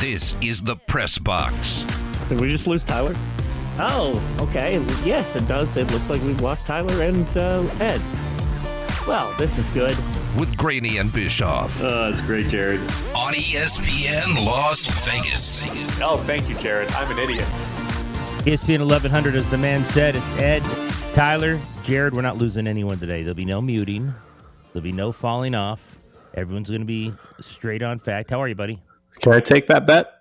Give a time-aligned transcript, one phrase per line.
[0.00, 1.86] This is the Press Box.
[2.28, 3.14] Did we just lose Tyler?
[3.78, 4.82] Oh, okay.
[5.04, 5.76] Yes, it does.
[5.76, 8.00] It looks like we've lost Tyler and uh, Ed.
[9.06, 9.96] Well, this is good.
[10.36, 11.80] With Graney and Bischoff.
[11.82, 12.80] Oh, that's great, Jared.
[13.14, 15.66] On ESPN Las Vegas.
[16.00, 16.90] Oh, thank you, Jared.
[16.92, 17.46] I'm an idiot.
[18.44, 20.62] ESPN 1100, as the man said, it's Ed,
[21.14, 22.14] Tyler, Jared.
[22.14, 23.22] We're not losing anyone today.
[23.22, 24.12] There'll be no muting.
[24.72, 25.98] There'll be no falling off.
[26.34, 28.30] Everyone's going to be straight on fact.
[28.30, 28.80] How are you, buddy?
[29.20, 30.12] Can I take that bet?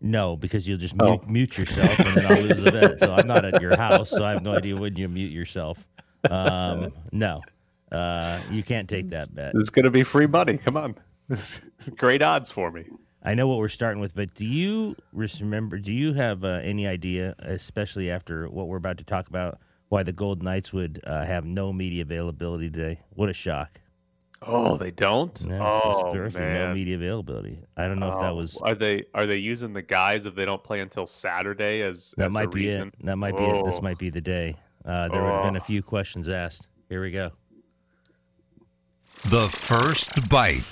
[0.00, 1.24] No, because you'll just mute, oh.
[1.26, 3.00] mute yourself and then I'll lose the bet.
[3.00, 5.86] So I'm not at your house, so I have no idea when you mute yourself.
[6.30, 7.40] Um, no,
[7.90, 9.52] uh, you can't take that bet.
[9.54, 10.58] It's going to be free money.
[10.58, 10.96] Come on.
[11.96, 12.84] great odds for me.
[13.22, 15.78] I know what we're starting with, but do you remember?
[15.78, 20.02] Do you have uh, any idea, especially after what we're about to talk about, why
[20.02, 23.00] the Golden Knights would uh, have no media availability today?
[23.14, 23.80] What a shock!
[24.46, 25.46] Oh, they don't.
[25.46, 27.60] No, oh man, no media availability.
[27.76, 28.56] I don't know oh, if that oh, was.
[28.58, 32.26] Are they are they using the guys if they don't play until Saturday as that
[32.26, 32.88] as might be reason?
[32.88, 33.06] it.
[33.06, 33.38] That might oh.
[33.38, 33.64] be it.
[33.64, 34.56] This might be the day.
[34.84, 35.34] Uh, there oh.
[35.34, 36.68] have been a few questions asked.
[36.88, 37.32] Here we go.
[39.26, 40.64] The first bite.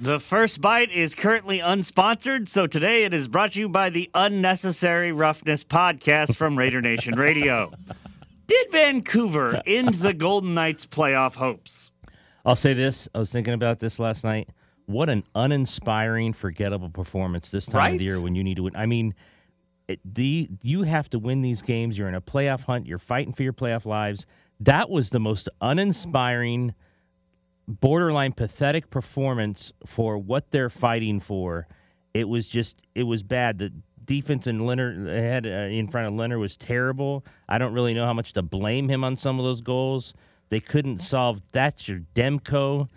[0.00, 4.10] The first bite is currently unsponsored, so today it is brought to you by the
[4.14, 7.70] Unnecessary Roughness podcast from Raider Nation Radio.
[8.46, 11.90] Did Vancouver end the Golden Knights' playoff hopes?
[12.44, 13.08] I'll say this.
[13.14, 14.48] I was thinking about this last night.
[14.86, 17.92] What an uninspiring, forgettable performance this time right?
[17.94, 18.76] of the year when you need to win.
[18.76, 19.14] I mean,
[19.88, 21.96] it, the you have to win these games.
[21.96, 22.86] You're in a playoff hunt.
[22.86, 24.26] You're fighting for your playoff lives.
[24.60, 26.74] That was the most uninspiring,
[27.66, 31.66] borderline pathetic performance for what they're fighting for.
[32.12, 33.58] It was just, it was bad.
[33.58, 33.72] The
[34.04, 37.24] defense in Lehner had uh, in front of Lehner was terrible.
[37.48, 40.14] I don't really know how much to blame him on some of those goals.
[40.48, 42.88] They couldn't solve Thatcher Demko.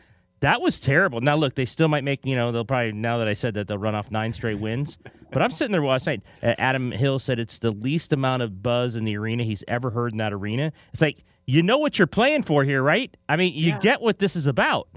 [0.42, 1.22] That was terrible.
[1.22, 3.68] Now look, they still might make you know they'll probably now that I said that
[3.68, 4.98] they'll run off nine straight wins.
[5.32, 6.22] But I'm sitting there last night.
[6.44, 9.90] Uh, Adam Hill said it's the least amount of buzz in the arena he's ever
[9.90, 10.72] heard in that arena.
[10.94, 13.16] It's like you know what you're playing for here, right?
[13.28, 13.80] I mean, you yeah.
[13.80, 14.90] get what this is about.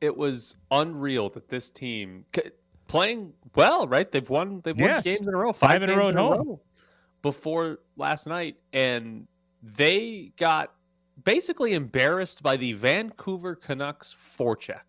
[0.00, 2.24] It was unreal that this team
[2.88, 4.10] playing well, right?
[4.10, 4.60] They've won.
[4.64, 5.04] They've won yes.
[5.04, 6.60] games in a row, five, five in a row in a row
[7.22, 9.26] before last night, and
[9.62, 10.72] they got
[11.22, 14.82] basically embarrassed by the Vancouver Canucks forecheck.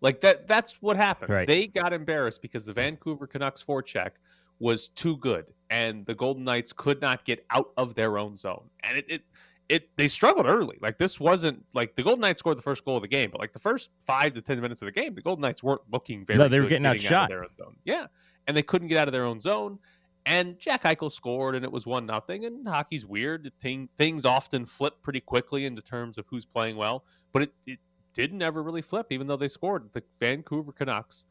[0.00, 1.30] Like that that's what happened.
[1.30, 1.46] Right.
[1.46, 4.10] They got embarrassed because the Vancouver Canucks forecheck
[4.58, 8.70] was too good and the Golden Knights could not get out of their own zone.
[8.84, 9.22] And it, it
[9.68, 10.78] it they struggled early.
[10.80, 13.40] Like this wasn't like the Golden Knights scored the first goal of the game, but
[13.40, 16.24] like the first five to ten minutes of the game, the Golden Knights weren't looking
[16.24, 16.38] very.
[16.38, 17.12] No, they were getting, getting outshot.
[17.12, 17.76] Out of their own zone.
[17.84, 18.06] Yeah,
[18.46, 19.78] and they couldn't get out of their own zone.
[20.26, 22.44] And Jack Eichel scored, and it was one nothing.
[22.44, 27.04] And hockey's weird; things often flip pretty quickly into terms of who's playing well.
[27.32, 27.78] But it, it
[28.12, 29.92] didn't ever really flip, even though they scored.
[29.92, 31.26] The Vancouver Canucks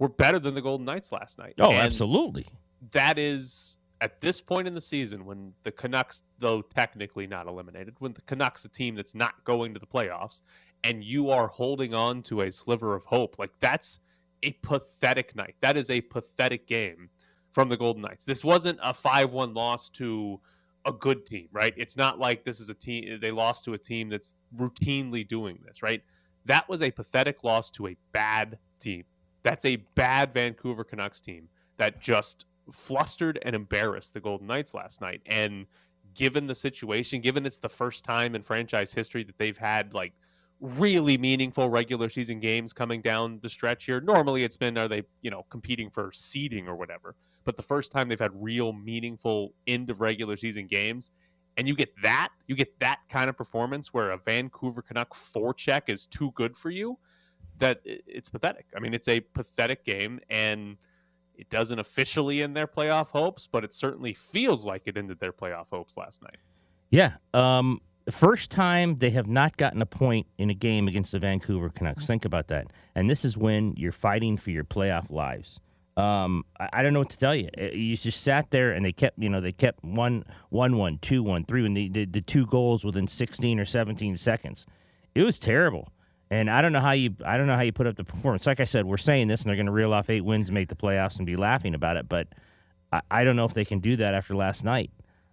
[0.00, 1.54] were better than the Golden Knights last night.
[1.60, 2.46] Oh, and absolutely.
[2.90, 7.94] That is at this point in the season when the Canucks, though technically not eliminated,
[8.00, 10.42] when the Canucks a team that's not going to the playoffs,
[10.82, 14.00] and you are holding on to a sliver of hope, like that's
[14.42, 15.54] a pathetic night.
[15.60, 17.10] That is a pathetic game
[17.54, 18.24] from the Golden Knights.
[18.24, 20.40] This wasn't a 5 1 loss to
[20.84, 21.72] a good team, right?
[21.76, 25.58] It's not like this is a team, they lost to a team that's routinely doing
[25.64, 26.02] this, right?
[26.44, 29.04] That was a pathetic loss to a bad team.
[29.44, 31.48] That's a bad Vancouver Canucks team
[31.78, 35.22] that just flustered and embarrassed the Golden Knights last night.
[35.26, 35.66] And
[36.14, 40.12] given the situation, given it's the first time in franchise history that they've had like
[40.60, 44.00] really meaningful regular season games coming down the stretch here.
[44.00, 47.14] Normally it's been are they, you know, competing for seeding or whatever.
[47.44, 51.10] But the first time they've had real meaningful end of regular season games
[51.56, 55.82] and you get that, you get that kind of performance where a Vancouver Canuck forecheck
[55.88, 56.98] is too good for you,
[57.58, 58.66] that it's pathetic.
[58.76, 60.76] I mean, it's a pathetic game and
[61.36, 65.32] it doesn't officially end their playoff hopes, but it certainly feels like it ended their
[65.32, 66.38] playoff hopes last night.
[66.90, 67.14] Yeah.
[67.32, 71.18] Um the first time they have not gotten a point in a game against the
[71.18, 72.06] Vancouver Canucks.
[72.06, 72.66] Think about that.
[72.94, 75.58] And this is when you're fighting for your playoff lives.
[75.96, 77.48] Um, I, I, don't know what to tell you.
[77.56, 81.22] You just sat there and they kept, you know, they kept one, one, one, two,
[81.22, 84.66] one, three, and they did the two goals within 16 or 17 seconds.
[85.14, 85.92] It was terrible.
[86.30, 88.44] And I don't know how you, I don't know how you put up the performance.
[88.44, 90.68] Like I said, we're saying this, and they're going to reel off eight wins, make
[90.68, 92.08] the playoffs, and be laughing about it.
[92.08, 92.26] But
[92.92, 94.90] I, I don't know if they can do that after last night.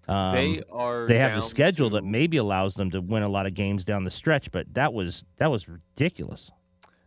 [0.08, 1.08] Um, they are.
[1.08, 1.96] They have a schedule to...
[1.96, 4.94] that maybe allows them to win a lot of games down the stretch, but that
[4.94, 6.52] was that was ridiculous.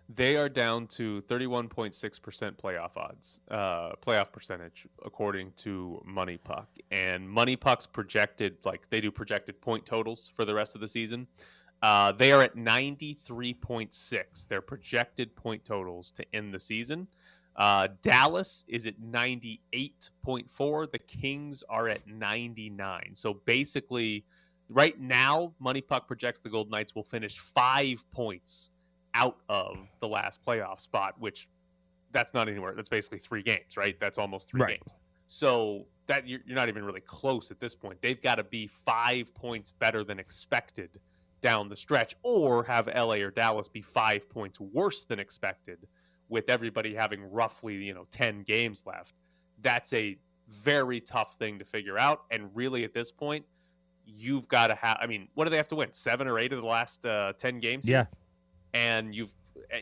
[0.09, 6.67] They are down to 31.6% playoff odds, uh, playoff percentage, according to MoneyPuck.
[6.91, 11.27] And MoneyPuck's projected, like they do projected point totals for the rest of the season.
[11.83, 17.07] Uh, they are at 93.6, their projected point totals to end the season.
[17.57, 20.93] Uh, Dallas is at 98.4.
[20.93, 23.11] The Kings are at 99.
[23.15, 24.27] So basically,
[24.69, 28.71] right now, Money Puck projects the Golden Knights will finish five points
[29.15, 31.49] out of the last playoff spot, which
[32.13, 32.75] that's not anywhere.
[32.75, 33.99] That's basically three games, right?
[34.01, 34.79] That's almost three Right.
[34.81, 34.95] games.
[35.27, 38.01] So that you're, you're not even really close at this point.
[38.03, 40.91] They've got to be five points better than expected
[41.41, 45.87] down the stretch, or have LA or Dallas be five points worse than expected,
[46.29, 49.15] with everybody having roughly you know ten games left.
[49.63, 50.19] That's a
[50.49, 53.45] very tough thing to figure out, and really at this point,
[54.07, 54.99] you've got to have.
[55.01, 55.93] I mean, what do they have to win?
[55.93, 57.89] Seven or eight of the last uh, ten games?
[57.89, 58.07] Yeah.
[58.75, 59.33] And you've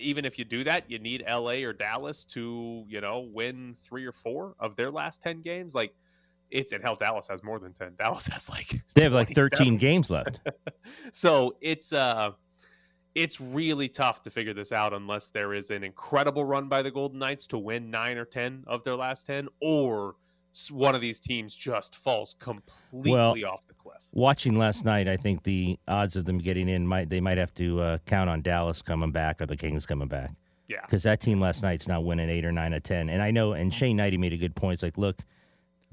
[0.01, 4.07] even if you do that, you need LA or Dallas to you know win three
[4.07, 5.75] or four of their last ten games.
[5.75, 5.95] Like
[6.51, 7.95] it's and hell, Dallas has more than ten.
[7.99, 10.41] Dallas has like They have like 13 games left.
[11.13, 12.33] so it's uh
[13.15, 16.91] it's really tough to figure this out unless there is an incredible run by the
[16.91, 20.15] Golden Knights to win nine or ten of their last ten, or
[20.71, 23.97] one of these teams just falls completely off the cliff.
[24.13, 27.55] Watching last night, I think the odds of them getting in might they might have
[27.55, 30.31] to uh, count on Dallas coming back or the Kings coming back
[30.69, 33.09] Yeah, because that team last night's not winning eight or nine of ten.
[33.09, 34.75] And I know, and Shane Hnidy made a good point.
[34.75, 35.21] It's like, look,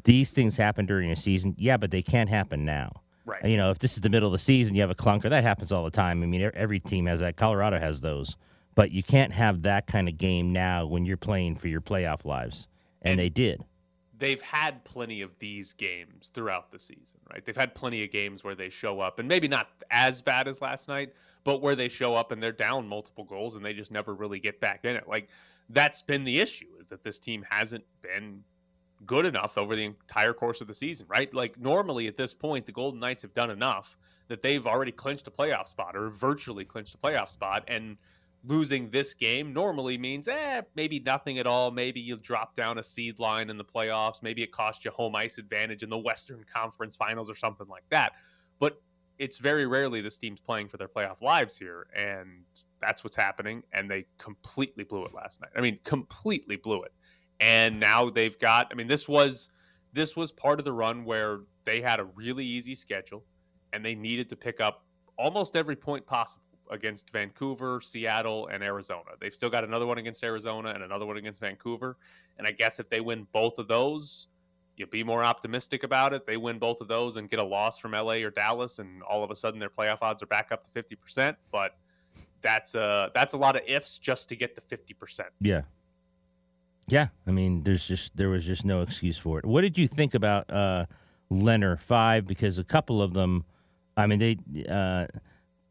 [0.03, 3.01] these things happen during a season, yeah, but they can't happen now.
[3.25, 3.43] right.
[3.45, 5.29] You know, if this is the middle of the season, you have a clunker.
[5.29, 6.21] That happens all the time.
[6.23, 7.35] I mean, every team has that.
[7.37, 8.35] Colorado has those,
[8.75, 12.25] but you can't have that kind of game now when you're playing for your playoff
[12.25, 12.67] lives.
[13.01, 13.63] And, And- they did.
[14.19, 17.43] They've had plenty of these games throughout the season, right?
[17.43, 20.61] They've had plenty of games where they show up, and maybe not as bad as
[20.61, 21.13] last night,
[21.43, 24.39] but where they show up and they're down multiple goals and they just never really
[24.39, 25.07] get back in it.
[25.07, 25.29] Like
[25.69, 28.43] that's been the issue is that this team hasn't been
[29.05, 31.33] good enough over the entire course of the season, right?
[31.33, 35.27] Like normally at this point, the Golden Knights have done enough that they've already clinched
[35.27, 37.97] a playoff spot or virtually clinched a playoff spot, and
[38.43, 41.71] losing this game normally means eh maybe nothing at all.
[41.71, 44.23] Maybe you drop down a seed line in the playoffs.
[44.23, 47.83] Maybe it costs you home ice advantage in the western conference finals or something like
[47.89, 48.13] that.
[48.59, 48.81] But
[49.17, 52.45] it's very rarely this team's playing for their playoff lives here and
[52.81, 55.51] that's what's happening and they completely blew it last night.
[55.55, 56.93] I mean completely blew it.
[57.41, 59.49] And now they've got i mean this was
[59.91, 63.23] this was part of the run where they had a really easy schedule
[63.73, 64.85] and they needed to pick up
[65.17, 69.11] almost every point possible against Vancouver, Seattle, and Arizona.
[69.19, 71.97] They've still got another one against Arizona and another one against Vancouver.
[72.37, 74.27] And I guess if they win both of those,
[74.77, 76.25] you'll be more optimistic about it.
[76.25, 79.23] They win both of those and get a loss from LA or Dallas, and all
[79.23, 81.37] of a sudden their playoff odds are back up to fifty percent.
[81.51, 81.75] But
[82.41, 85.29] that's a that's a lot of ifs just to get to fifty percent.
[85.41, 85.61] Yeah.
[86.87, 89.45] Yeah, I mean, there's just there was just no excuse for it.
[89.45, 90.85] What did you think about uh
[91.31, 92.25] Lehner five?
[92.25, 93.45] Because a couple of them,
[93.95, 94.37] I mean, they
[94.67, 95.05] uh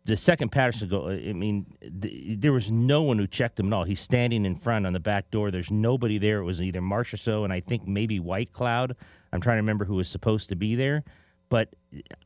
[0.09, 1.11] the second Pettersson goal.
[1.11, 1.67] I mean,
[2.01, 3.85] th- there was no one who checked him at all.
[3.85, 5.51] He's standing in front on the back door.
[5.51, 6.39] There's nobody there.
[6.39, 8.97] It was either Marchessault and I think maybe Whitecloud.
[9.33, 11.05] I'm trying to remember who was supposed to be there,
[11.51, 11.69] but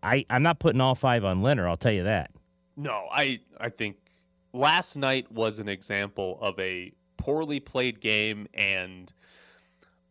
[0.02, 1.68] I I'm not putting all five on Lehner.
[1.68, 2.30] I'll tell you that.
[2.76, 3.96] No, I I think
[4.52, 9.12] last night was an example of a poorly played game and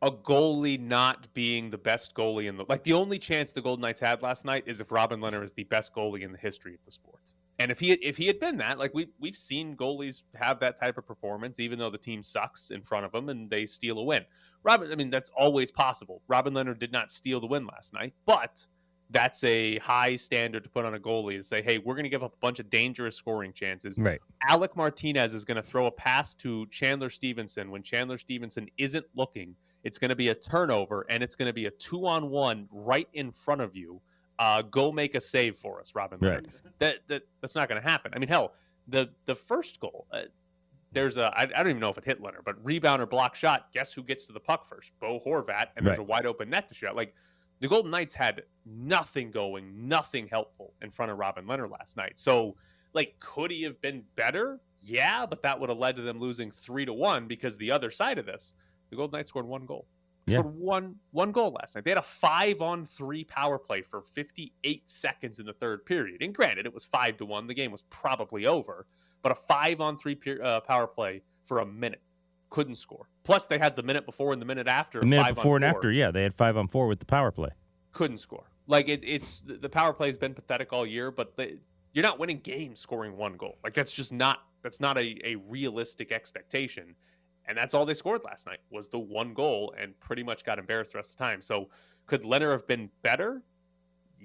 [0.01, 3.81] a goalie not being the best goalie in the like the only chance the Golden
[3.81, 6.73] Knights had last night is if Robin Lehner is the best goalie in the history
[6.73, 7.31] of the sport.
[7.59, 10.79] And if he if he had been that, like we we've seen goalies have that
[10.79, 13.99] type of performance, even though the team sucks in front of them and they steal
[13.99, 14.25] a win.
[14.63, 16.21] Robin, I mean that's always possible.
[16.27, 18.65] Robin Lehner did not steal the win last night, but
[19.11, 22.09] that's a high standard to put on a goalie to say, hey, we're going to
[22.09, 23.97] give up a bunch of dangerous scoring chances.
[23.99, 24.21] Right.
[24.47, 29.05] Alec Martinez is going to throw a pass to Chandler Stephenson when Chandler Stephenson isn't
[29.15, 29.55] looking.
[29.83, 32.67] It's going to be a turnover and it's going to be a two on one
[32.71, 34.01] right in front of you.
[34.41, 36.19] Uh, go make a save for us, Robin.
[36.19, 36.47] Lehner.
[36.79, 38.11] That, that that's not going to happen.
[38.15, 38.53] I mean, hell,
[38.87, 40.23] the the first goal, uh,
[40.91, 43.35] there's a I, I don't even know if it hit Lehner, but rebound or block
[43.35, 43.71] shot.
[43.71, 44.93] Guess who gets to the puck first?
[44.99, 46.03] Bo Horvat, and there's Right.
[46.07, 46.95] a wide open net to shoot.
[46.95, 47.13] Like
[47.59, 52.13] the Golden Knights had nothing going, nothing helpful in front of Robin Lehner last night.
[52.17, 52.55] So,
[52.93, 54.59] like, could he have been better?
[54.79, 57.91] Yeah, but that would have led to them losing three to one because the other
[57.91, 58.55] side of this,
[58.89, 59.85] the Golden Knights scored one goal.
[60.31, 60.39] Yeah.
[60.41, 61.83] One one goal last night.
[61.83, 66.21] They had a five on three power play for 58 seconds in the third period.
[66.21, 67.47] And granted, it was five to one.
[67.47, 68.85] The game was probably over,
[69.21, 72.01] but a five on three uh, power play for a minute
[72.49, 73.07] couldn't score.
[73.23, 74.99] Plus, they had the minute before and the minute after.
[74.99, 77.31] The minute before and four after, yeah, they had five on four with the power
[77.31, 77.49] play.
[77.93, 78.45] couldn't score.
[78.67, 81.57] Like it, it's the power play has been pathetic all year, but the,
[81.93, 83.57] you're not winning games scoring one goal.
[83.63, 86.95] Like that's just not that's not a, a realistic expectation.
[87.51, 90.57] And that's all they scored last night was the one goal and pretty much got
[90.57, 91.41] embarrassed the rest of the time.
[91.41, 91.67] So
[92.05, 93.43] could Lehner have been better?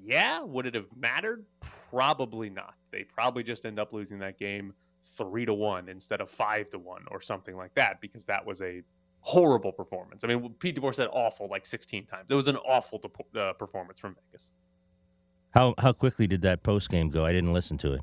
[0.00, 0.42] Yeah.
[0.42, 1.44] Would it have mattered?
[1.90, 2.74] Probably not.
[2.92, 6.78] They probably just end up losing that game three to one instead of five to
[6.78, 8.82] one or something like that because that was a
[9.18, 10.22] horrible performance.
[10.22, 12.30] I mean, Pete DeBoer said awful like 16 times.
[12.30, 14.52] It was an awful de- uh, performance from Vegas.
[15.50, 17.24] How how quickly did that post game go?
[17.24, 18.02] I didn't listen to it.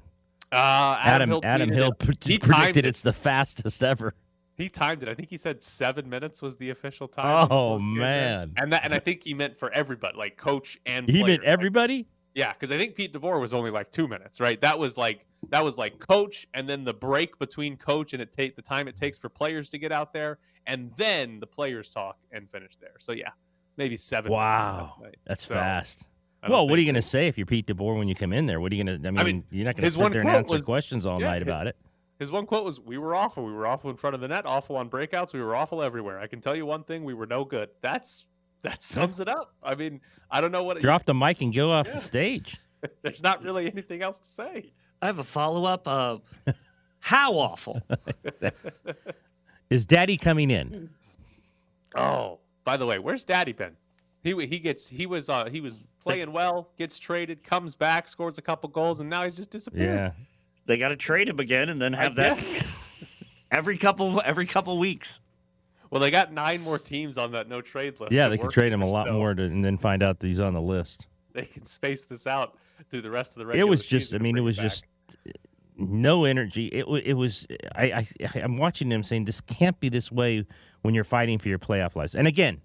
[0.52, 2.00] Uh, Adam Hill Adam Hill it.
[2.00, 2.86] predicted it.
[2.86, 4.16] it's the fastest ever.
[4.56, 5.10] He timed it.
[5.10, 7.48] I think he said seven minutes was the official time.
[7.50, 8.02] Oh, Post game there.
[8.02, 8.54] man.
[8.58, 11.26] And that, and I think he meant for everybody, like coach and He player.
[11.26, 12.08] meant Like, everybody.
[12.36, 14.60] yeah, because I think Pete DeBoer was only like two minutes, right?
[14.62, 18.32] That was like that was like coach, and then the break between coach and it
[18.32, 21.90] take the time it takes for players to get out there, and then the players
[21.90, 22.94] talk and finish there.
[23.00, 23.30] So yeah,
[23.76, 24.30] maybe seven.
[24.32, 26.04] minutes Wow, that that's So, fast.
[26.48, 28.46] Well, what are you going to say if you're Pete DeBoer when you come in
[28.48, 28.60] there?
[28.60, 29.08] What are you going to?
[29.08, 31.28] I mean, mean, you're not going to sit there and answer was- questions all yeah,
[31.32, 31.76] night about it.
[32.20, 33.44] His one quote was, "We were awful.
[33.44, 34.46] We were awful in front of the net.
[34.46, 35.34] Awful on breakouts.
[35.34, 36.20] We were awful everywhere.
[36.20, 38.26] I can tell you one thing: we were no good." That's
[38.62, 39.54] that sums it up.
[39.64, 40.00] I mean,
[40.32, 40.80] I don't know what.
[40.82, 41.94] Drop the mic and go off Yeah.
[41.96, 42.58] the stage.
[43.02, 44.72] There's not really anything else to say.
[45.02, 45.88] I have a follow up.
[45.88, 46.18] Uh,
[47.00, 47.82] how awful?
[49.70, 50.90] Is Daddy coming in?
[51.96, 53.76] Oh, by the way, where's Daddy been?
[54.24, 58.38] He he gets he was uh, he was playing well, gets traded, comes back, scores
[58.38, 59.96] a couple goals, and now he's just disappeared.
[59.96, 60.12] Yeah.
[60.66, 62.80] They got to trade him again and then I have that guess.
[63.52, 65.20] every couple every couple weeks.
[65.90, 68.14] well, they got nine more teams on that no trade list.
[68.14, 70.28] Yeah, they can trade him a lot so more to, and then find out that
[70.28, 71.08] he's on the list.
[71.34, 72.58] They can space this out
[72.90, 74.66] through the rest of the It was just, I mean, it was back.
[74.66, 74.86] just
[75.78, 76.68] no energy.
[76.68, 77.48] It it was.
[77.76, 80.46] I, I I'm watching them saying this can't be this way
[80.82, 82.16] when you're fighting for your playoff lives.
[82.16, 82.62] And again,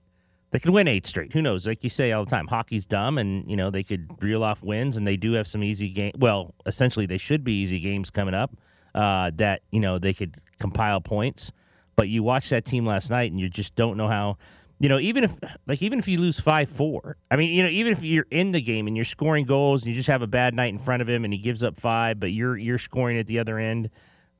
[0.51, 1.33] they could win eight straight.
[1.33, 1.67] Who knows?
[1.67, 4.63] Like you say all the time, hockey's dumb, and you know they could reel off
[4.63, 6.13] wins, and they do have some easy game.
[6.17, 8.57] Well, essentially, they should be easy games coming up.
[8.95, 11.53] Uh, that you know they could compile points.
[11.97, 14.39] But you watch that team last night, and you just don't know how.
[14.81, 15.33] You know, even if
[15.67, 18.53] like even if you lose five four, I mean, you know, even if you're in
[18.53, 21.03] the game and you're scoring goals and you just have a bad night in front
[21.03, 23.91] of him and he gives up five, but you're you're scoring at the other end.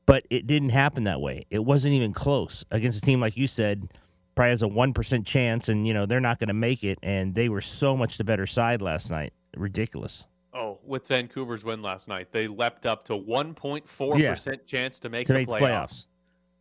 [0.05, 1.45] But it didn't happen that way.
[1.51, 3.89] It wasn't even close against a team like you said,
[4.35, 6.99] probably has a one percent chance, and you know they're not going to make it.
[7.03, 9.33] And they were so much the better side last night.
[9.57, 10.25] Ridiculous.
[10.53, 14.31] Oh, with Vancouver's win last night, they leapt up to 1.4 Yeah.
[14.31, 15.59] percent chance to make To the make playoffs.
[15.59, 16.05] playoffs.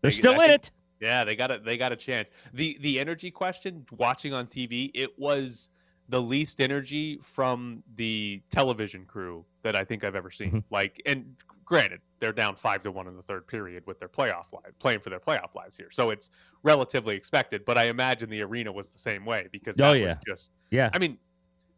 [0.03, 0.71] They're They- still I in think- it.
[1.01, 1.65] Yeah, they got it.
[1.65, 2.31] They got a chance.
[2.53, 5.71] the The energy question, watching on TV, it was
[6.09, 10.51] the least energy from the television crew that I think I've ever seen.
[10.53, 10.65] Mhm.
[10.71, 11.37] Like, and
[11.69, 15.01] granted, they're down five to one in the third period with their playoff live, playing
[15.01, 16.31] for their playoff lives here, so it's
[16.63, 17.65] relatively expected.
[17.65, 20.15] But I imagine the arena was the same way because that Oh, was yeah.
[20.27, 20.51] just.
[20.71, 20.91] Yeah.
[20.93, 21.19] I mean,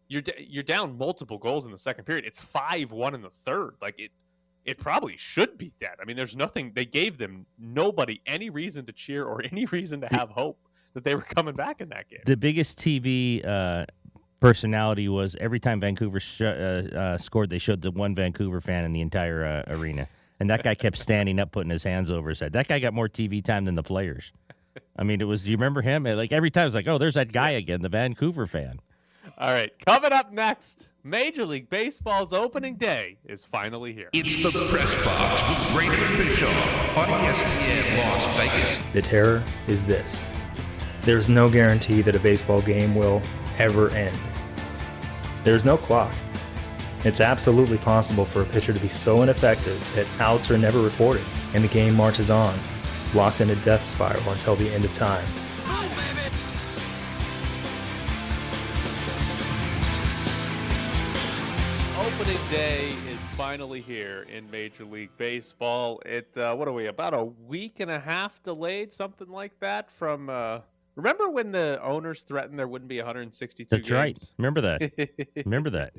[0.09, 2.25] you're you're down multiple goals in the second period.
[2.25, 3.75] It's five one in the third.
[3.83, 4.11] Like it,
[4.65, 5.97] it probably should be dead.
[6.01, 6.73] I mean, there's nothing.
[6.75, 10.59] They gave them nobody any reason to cheer or any reason to have hope
[10.95, 12.19] that they were coming back in that game.
[12.27, 13.85] the biggest TV uh,
[14.41, 18.85] personality was every time Vancouver sh- uh, uh, scored, they showed the one Vancouver fan
[18.85, 20.09] in the entire uh, arena,
[20.41, 22.53] and that guy kept standing up, putting his hands over his head.
[22.53, 24.33] That guy got more TV time than the players.
[24.97, 25.43] I mean, it was.
[25.43, 26.05] Do you remember him?
[26.05, 27.63] Like every time, it's like, oh, there's that guy Yes.
[27.65, 28.81] again, the Vancouver fan.
[29.39, 34.11] All right, coming up next, Major League Baseball's opening day is finally here.
[34.13, 38.79] It's the Press Box with Graney and Bischoff on ESPN Las Vegas.
[38.93, 40.27] The terror is this
[41.03, 43.23] there's no guarantee that a baseball game will
[43.57, 44.19] ever end.
[45.43, 46.15] There's no clock.
[47.03, 51.25] It's absolutely possible for a pitcher to be so ineffective that outs are never reported
[51.55, 52.59] and the game marches on,
[53.15, 55.25] locked in a death spiral until the end of time.
[61.99, 66.03] Opening day is finally here in Major League Baseball.
[66.05, 69.91] It uh, what are we about a week and a half delayed, something like that
[69.91, 70.29] from.
[70.29, 70.61] Uh,
[70.97, 74.23] remember when the owners threatened there wouldn't be 162 That's right.
[74.39, 74.93] Remember that.
[75.45, 75.93] Remember that.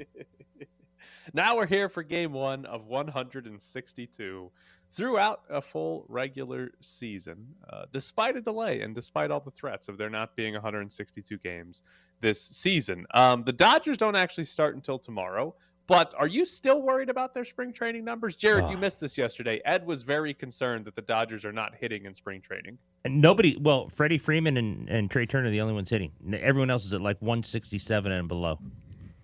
[1.33, 4.51] now we're here for game one of 162
[4.91, 9.97] throughout a full regular season, uh, despite a delay and despite all the threats of
[9.97, 11.83] there not being 162 games
[12.19, 13.05] this season.
[13.13, 15.55] Um, the Dodgers don't actually start until tomorrow.
[15.91, 18.35] But are you still worried about their spring training numbers?
[18.35, 18.79] Jared, you Oh.
[18.79, 19.61] missed this yesterday.
[19.65, 22.77] Ed was very concerned that the Dodgers are not hitting in spring training.
[23.03, 23.57] And nobody.
[23.57, 26.11] Well, Freddie Freeman and, and Trea Turner are the only ones hitting.
[26.33, 28.57] Everyone else is at like 167 and below.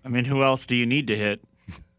[0.04, 1.40] I mean, who else do you need to hit?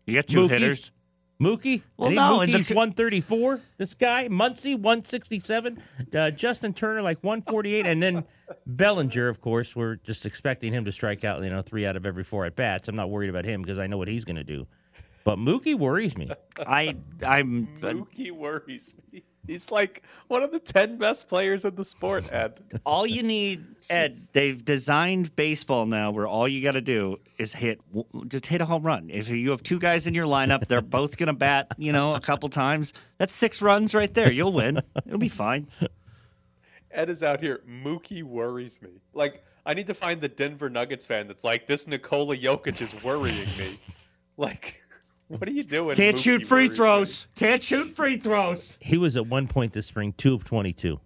[0.05, 0.49] You got two Mookie.
[0.51, 0.91] hitters.
[1.41, 1.83] Mookie?
[1.95, 3.61] Well, no, and the Mookie's co- 134.
[3.77, 5.81] This guy, Muncy, 167.
[6.13, 7.85] Uh, Justin Turner, like 148.
[7.87, 8.25] And then
[8.65, 12.05] Bellinger, of course, we're just expecting him to strike out, you know, three out of
[12.05, 12.89] every four at bats.
[12.89, 14.67] I'm not worried about him because I know what he's going to do.
[15.23, 16.29] But Mookie worries me.
[16.65, 19.23] I I'm Mookie worries me.
[19.49, 22.61] He's like one of the 10 best players in the sport, Ed.
[22.85, 24.15] all you need, Ed.
[24.31, 27.81] They've designed baseball now where all you got to do is hit,
[28.27, 29.09] just hit a home run.
[29.09, 32.19] If you have two guys in your lineup, they're both gonna bat, you know, a
[32.19, 32.93] couple times.
[33.17, 34.31] That's six runs right there.
[34.31, 34.83] You'll win.
[35.07, 35.67] It'll be fine.
[36.91, 37.61] Ed is out here.
[37.67, 39.01] Mookie worries me.
[39.13, 41.87] Like I need to find the Denver Nuggets fan that's like this.
[41.87, 43.79] Nikola Jokic is worrying me.
[44.37, 44.81] Like,
[45.29, 45.95] what are you doing?
[45.95, 46.75] Can't Mookie shoot free worries me?
[46.75, 47.27] throws.
[47.35, 48.77] Can't shoot free throws.
[48.81, 50.99] He was at one point this spring two of twenty-two.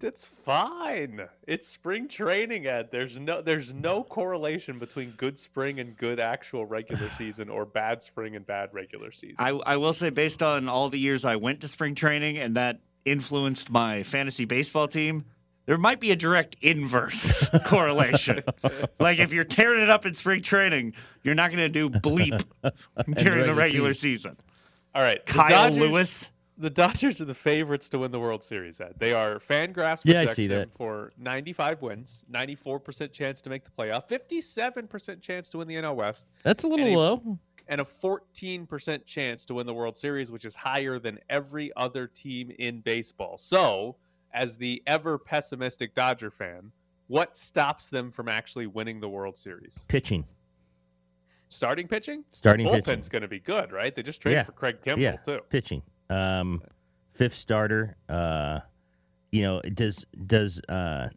[0.00, 1.22] That's fine.
[1.46, 2.88] It's spring training, Ed.
[2.92, 8.00] There's no there's no correlation between good spring and good actual regular season or bad
[8.00, 9.36] spring and bad regular season.
[9.38, 12.56] I, I will say, based on all the years I went to spring training and
[12.56, 15.24] that influenced my fantasy baseball team,
[15.68, 18.42] there might be a direct inverse correlation.
[18.98, 22.42] like if you're tearing it up in spring training, you're not going to do bleep
[23.12, 24.34] during the regular regular season.
[24.94, 26.30] All right, the Kyle Dodgers- Lewis.
[26.60, 28.80] The Dodgers are the favorites to win the World Series.
[28.80, 28.94] Ed.
[28.98, 30.76] They are Fangraphs Yeah, I projects see them that.
[30.76, 35.94] for 95 wins, 94% chance to make the playoff, 57% chance to win the NL
[35.94, 37.38] West, That's a little And low.
[37.68, 42.08] and a 14% chance to win the World Series, which is higher than every other
[42.08, 43.38] team in baseball.
[43.38, 43.94] So,
[44.32, 46.72] as the ever pessimistic Dodger fan,
[47.06, 49.84] what stops them from actually winning the World Series?
[49.88, 50.24] Pitching,
[51.50, 52.24] Starting pitching?
[52.32, 53.10] starting Bullpen's pitching.
[53.10, 53.94] going to be good, right?
[53.94, 54.42] They just traded Yeah.
[54.44, 55.40] for Craig Kimbrel, yeah, too.
[55.48, 55.82] pitching.
[56.10, 56.62] Um,
[57.14, 57.96] fifth starter.
[58.08, 58.60] Uh,
[59.32, 61.08] you know, does does uh,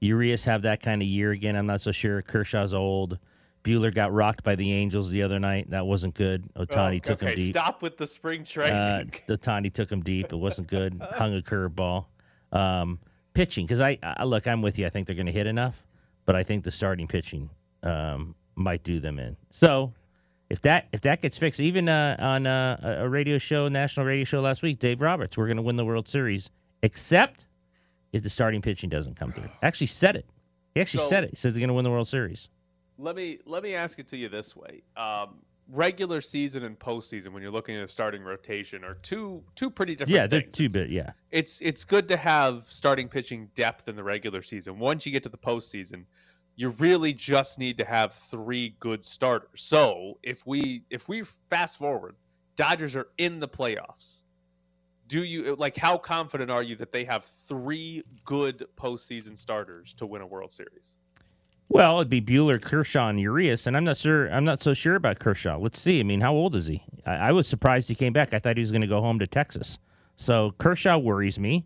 [0.00, 1.56] Urias have that kind of year again?
[1.56, 2.22] I'm not so sure.
[2.22, 3.18] Kershaw's old.
[3.64, 5.70] Buehler got rocked by the Angels the other night.
[5.70, 6.52] That wasn't good.
[6.54, 7.52] Ohtani Oh, took okay, him deep.
[7.54, 8.74] stop with the spring training.
[9.28, 10.32] Uh, Ohtani took him deep.
[10.32, 11.00] It wasn't good.
[11.12, 12.06] Hung a curveball.
[12.52, 12.98] Um,
[13.34, 14.86] pitching, because I, I look, I'm with you.
[14.86, 15.84] I think they're going to hit enough,
[16.26, 17.48] but I think the starting pitching
[17.82, 19.36] um, might do them in.
[19.50, 19.94] So
[20.50, 24.24] if that if that gets fixed, even uh, on uh, a radio show, national radio
[24.24, 26.50] show last week, Dave Roberts, we're going to win the World Series,
[26.82, 27.46] except
[28.12, 29.48] if the starting pitching doesn't come through.
[29.62, 30.26] Actually said it.
[30.74, 31.30] He actually So- said it.
[31.30, 32.48] He said they're going to win the World Series.
[32.98, 35.38] let me let me ask it to you this way: um,
[35.72, 39.96] regular season and postseason, when you're looking at a starting rotation, are two two pretty
[39.96, 40.14] different.
[40.14, 40.54] Yeah, they're things.
[40.54, 40.90] two bit.
[40.90, 41.10] Yeah.
[41.30, 44.78] it's it's good to have starting pitching depth in the regular season.
[44.78, 46.04] Once you get to the postseason,
[46.56, 49.62] you really just need to have three good starters.
[49.62, 52.14] So if we if we fast forward,
[52.56, 54.20] Dodgers are in the playoffs.
[55.08, 60.06] Do you like how confident are you that they have three good postseason starters to
[60.06, 60.96] win a World Series?
[61.72, 64.28] Well, it'd be Buehler, Kershaw, and Urias, and I'm not sure.
[64.30, 65.56] I'm not so sure about Kershaw.
[65.56, 66.00] Let's see.
[66.00, 66.82] I mean, how old is he?
[67.06, 68.34] I, I was surprised he came back.
[68.34, 69.78] I thought he was going to go home to Texas.
[70.18, 71.64] So Kershaw worries me.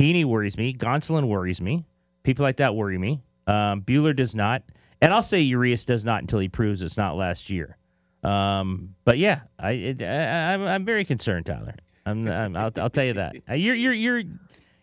[0.00, 0.72] Heaney worries me.
[0.72, 1.84] Gonsolin worries me.
[2.22, 3.20] People like that worry me.
[3.46, 4.62] Um, Buehler does not,
[5.02, 7.76] and I'll say Urias does not until he proves it's not last year.
[8.24, 11.74] Um, but yeah, I, it, I I'm, I'm very concerned, Tyler.
[12.06, 13.34] I'm, I'm I'll, I'll tell you that.
[13.58, 14.22] You're you're you're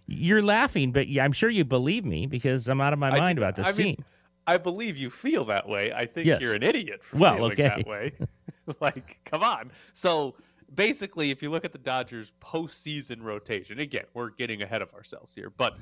[0.05, 3.55] you're laughing, but I'm sure you believe me because I'm out of my mind about
[3.55, 4.05] this I mean, team.
[4.49, 5.93] I believe you feel that way.
[5.93, 6.41] I think Yes.
[6.41, 7.63] you're an idiot for Well, feeling okay.
[7.67, 8.13] that way.
[8.81, 9.71] like, come on.
[9.93, 10.35] So
[10.73, 15.35] basically, if you look at the Dodgers postseason rotation, again, we're getting ahead of ourselves
[15.35, 15.77] here, but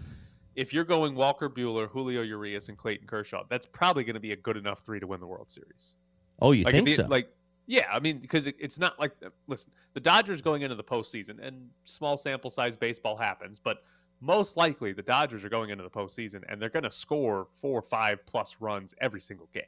[0.56, 4.34] if you're going Walker Buehler, Julio Urias, and Clayton Kershaw, that's probably going to be
[4.34, 5.94] a good enough three to win the World Series.
[6.42, 7.08] Oh, you like, think the- so?
[7.08, 7.30] Like,
[7.68, 9.12] yeah, I mean, because it, it's not like
[9.48, 13.84] listen, the Dodgers going into the postseason, and small sample size baseball happens, but
[14.20, 17.80] most likely the Dodgers are going into the postseason and they're going to score four
[17.80, 19.64] or five plus runs every single game,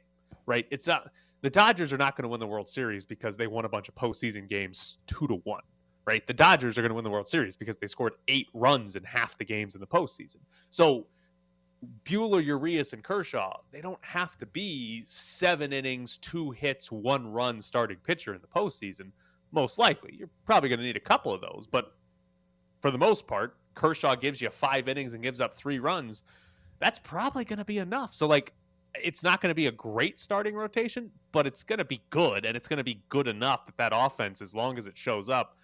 [0.46, 0.66] right?
[0.70, 1.10] It's not
[1.42, 3.88] the Dodgers are not going to win the World Series because they won a bunch
[3.88, 5.62] of postseason games two to one,
[6.04, 6.26] right?
[6.26, 9.04] The Dodgers are going to win the World Series because they scored eight runs in
[9.04, 10.38] half the games in the postseason.
[10.68, 11.06] So
[12.04, 17.60] Buehler, Urias, and Kershaw, they don't have to be seven innings, two hits, one run
[17.60, 19.12] starting pitcher in the postseason.
[19.52, 21.94] Most likely, you're probably going to need a couple of those, but
[22.80, 26.22] for the most part, Kershaw gives you five innings and gives up three runs.
[26.78, 28.14] That's probably going to be enough.
[28.14, 28.52] So, like,
[28.94, 32.44] it's not going to be a great starting rotation, but it's going to be good,
[32.44, 35.28] and it's going to be good enough that that offense, as long as it shows
[35.28, 35.56] up,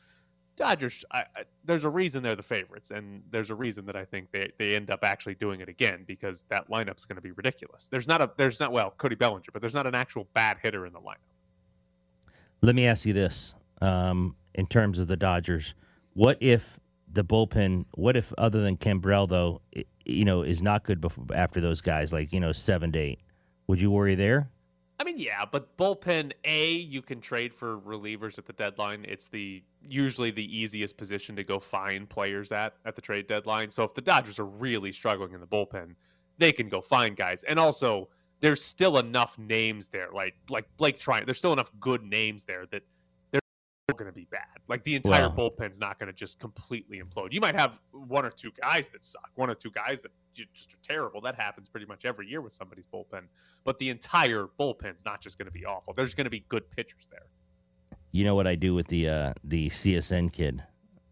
[0.57, 1.05] Dodgers.
[1.11, 4.31] I, I, there's a reason they're the favorites, and there's a reason that I think
[4.33, 7.89] they, they end up actually doing it again because that lineup's going to be ridiculous.
[7.89, 10.87] There's not a there's not well Cody Bellinger, but there's not an actual bad hitter
[10.87, 11.17] in the lineup.
[12.63, 15.75] Let me ask you this: um, in terms of the Dodgers,
[16.15, 16.81] what if
[17.17, 17.87] the bullpen?
[17.95, 21.81] What if other than Kimbrel though, i you know, is not good before, after those
[21.81, 23.19] guys, like you know, seven to eight?
[23.67, 24.51] Would you worry there?
[24.99, 29.05] I mean, yeah, but bullpen A, you can trade for relievers at the deadline.
[29.07, 33.71] It's the usually the easiest position to go find players at at the trade deadline.
[33.71, 35.97] So if the Dodgers are really struggling in the bullpen,
[36.39, 37.43] they can go find guys.
[37.43, 38.09] And also,
[38.41, 41.27] there's still enough names there, like like Blake Treinen.
[41.27, 42.83] There's still enough good names there that
[43.97, 44.47] going to be bad.
[44.69, 47.33] Like the entire Well- bullpen's not going to just completely implode.
[47.33, 50.73] You might have one or two guys that suck, one or two guys that just
[50.73, 51.21] are terrible.
[51.21, 53.23] That happens pretty much every year with somebody's bullpen.
[53.65, 55.95] But the entire bullpen's not just going to be awful.
[55.95, 57.27] There's going to be good pitchers there.
[58.13, 60.63] You know what I do with the uh, the CSN kid?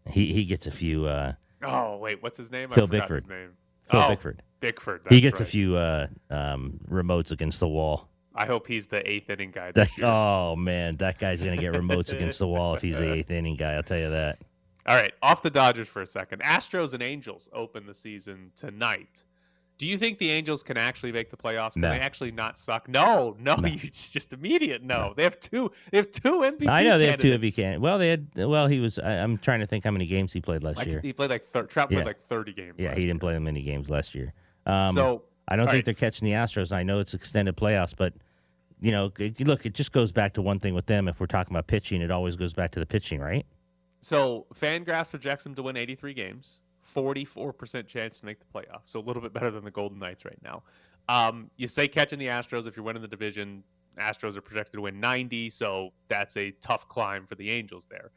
[0.09, 2.69] He he gets a few uh, Oh wait, what's his name?
[2.71, 3.21] Phil Bickford.
[3.23, 3.51] his name.
[3.89, 4.41] Phil Oh, Bickford.
[4.59, 5.01] Bickford.
[5.09, 8.09] He gets a few uh, um, remotes against the wall.
[8.35, 10.07] I hope he's the eighth inning guy That, year.
[10.07, 13.55] oh man, that guy's gonna get remotes against the wall if he's the eighth inning
[13.55, 13.73] guy.
[13.73, 14.39] I'll tell you that.
[14.87, 16.41] All right, off the Dodgers for a second.
[16.43, 19.23] Astros and Angels open the season tonight.
[19.77, 21.73] Do you think the Angels can actually make the playoffs?
[21.73, 21.89] Can No.
[21.89, 22.87] they actually not suck?
[22.87, 23.67] No, no, No.
[23.69, 25.13] you just immediate no.
[25.17, 25.71] They have two.
[25.91, 26.67] They have two MVP.
[26.67, 27.55] I know they have two candidates.
[27.57, 27.81] he can.
[27.81, 28.27] Well, they had.
[28.35, 28.99] Well, he was.
[28.99, 31.01] I, I'm trying to think how many games he played last Like year.
[31.01, 32.05] he played like thir- Trout played Yeah.
[32.05, 32.75] like thirty games.
[32.77, 34.33] Yeah, he didn't play that many games last year.
[34.65, 35.85] Um, so I don't think right.
[35.85, 36.71] they're catching the Astros.
[36.71, 38.13] I know it's extended playoffs, but
[38.85, 41.07] you know, look, it just goes back to one thing with them.
[41.07, 43.43] If we're talking about pitching, it always goes back to the pitching, right?
[43.99, 46.59] So Fangraphs projects them to win 83 games,
[46.93, 48.83] 44% chance to make the playoffs.
[48.85, 50.61] So a little bit better than the Golden Knights right now.
[51.09, 53.63] Um, you say catching the Astros if you're winning the division.
[53.99, 58.11] Astros are projected to win 90, so that's a tough climb for the Angels there.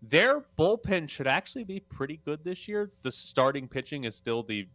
[0.00, 2.92] Their bullpen should actually be pretty good this year.
[3.02, 4.66] The starting pitching is still the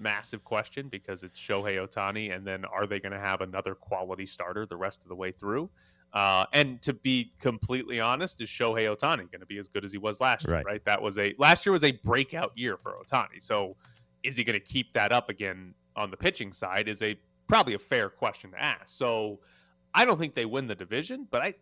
[0.00, 4.26] massive question because it's Shohei Ohtani, and then are they going to have another quality
[4.26, 5.70] starter the rest of the way through?
[6.12, 9.92] Uh, and to be completely honest, is Shohei Ohtani going to be as good as
[9.92, 10.56] he was last year?
[10.56, 10.66] Right.
[10.66, 10.84] Right.
[10.84, 13.40] That was a last year was a breakout year for Ohtani.
[13.40, 13.76] So
[14.22, 16.88] is he going to keep that up again on the pitching side?
[16.88, 17.16] Is a
[17.48, 18.88] probably a fair question to ask.
[18.88, 19.38] So
[19.94, 21.54] I don't think they win the division, but I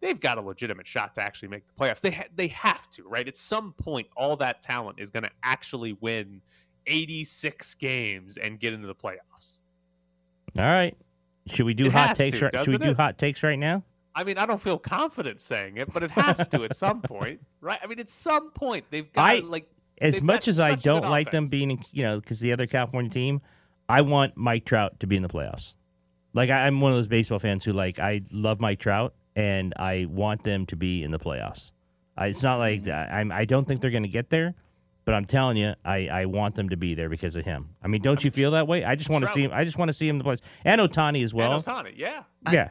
[0.00, 2.00] they've got a legitimate shot to actually make the playoffs.
[2.00, 3.26] They ha- they have to, right?
[3.26, 6.40] At some point, all that talent is going to actually win
[6.86, 9.58] 86 games and get into the playoffs.
[10.56, 10.96] All right.
[11.48, 12.38] Should we do It hot takes?
[12.38, 12.64] to, right?
[12.64, 12.96] Should we do it?
[12.96, 13.82] hot takes right now?
[14.14, 17.40] I mean, I don't feel confident saying it, but it has to at some point,
[17.60, 17.78] right?
[17.82, 19.68] I mean, at some point they've got I- like
[20.00, 23.10] As much as I don't like them being, in, you know, because the other California
[23.10, 23.42] team,
[23.88, 25.74] I want Mike Trout to be in the playoffs.
[26.32, 29.74] Like I, I'm one of those baseball fans who like I love Mike Trout and
[29.76, 31.70] I want them to be in the playoffs.
[32.16, 32.88] I, it's not like mm-hmm.
[32.88, 33.12] that.
[33.12, 33.30] I'm.
[33.30, 34.54] I don't think they're going to get there,
[35.06, 37.70] but I'm telling you, I, I want them to be there because of him.
[37.82, 38.84] I mean, don't you feel that way?
[38.84, 39.52] I just want to see him.
[39.54, 41.52] I just want to see him in the playoffs and Ohtani as well.
[41.52, 42.24] and Ohtani, yeah.
[42.52, 42.70] yeah,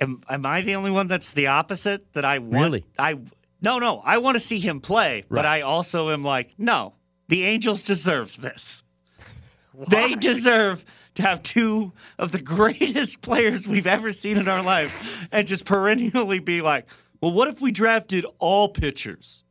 [0.00, 2.12] Am, am I the only one that's the opposite?
[2.14, 2.84] That I want, Really?
[2.98, 3.18] I
[3.62, 4.02] no, no.
[4.04, 6.94] I want to see him play, but I also am like, no,
[7.28, 8.82] the Angels deserve this.
[9.72, 9.84] Why?
[9.88, 15.28] They deserve to have two of the greatest players we've ever seen in our life,
[15.30, 16.86] and just perennially be like,
[17.20, 19.44] well, what if we drafted all pitchers?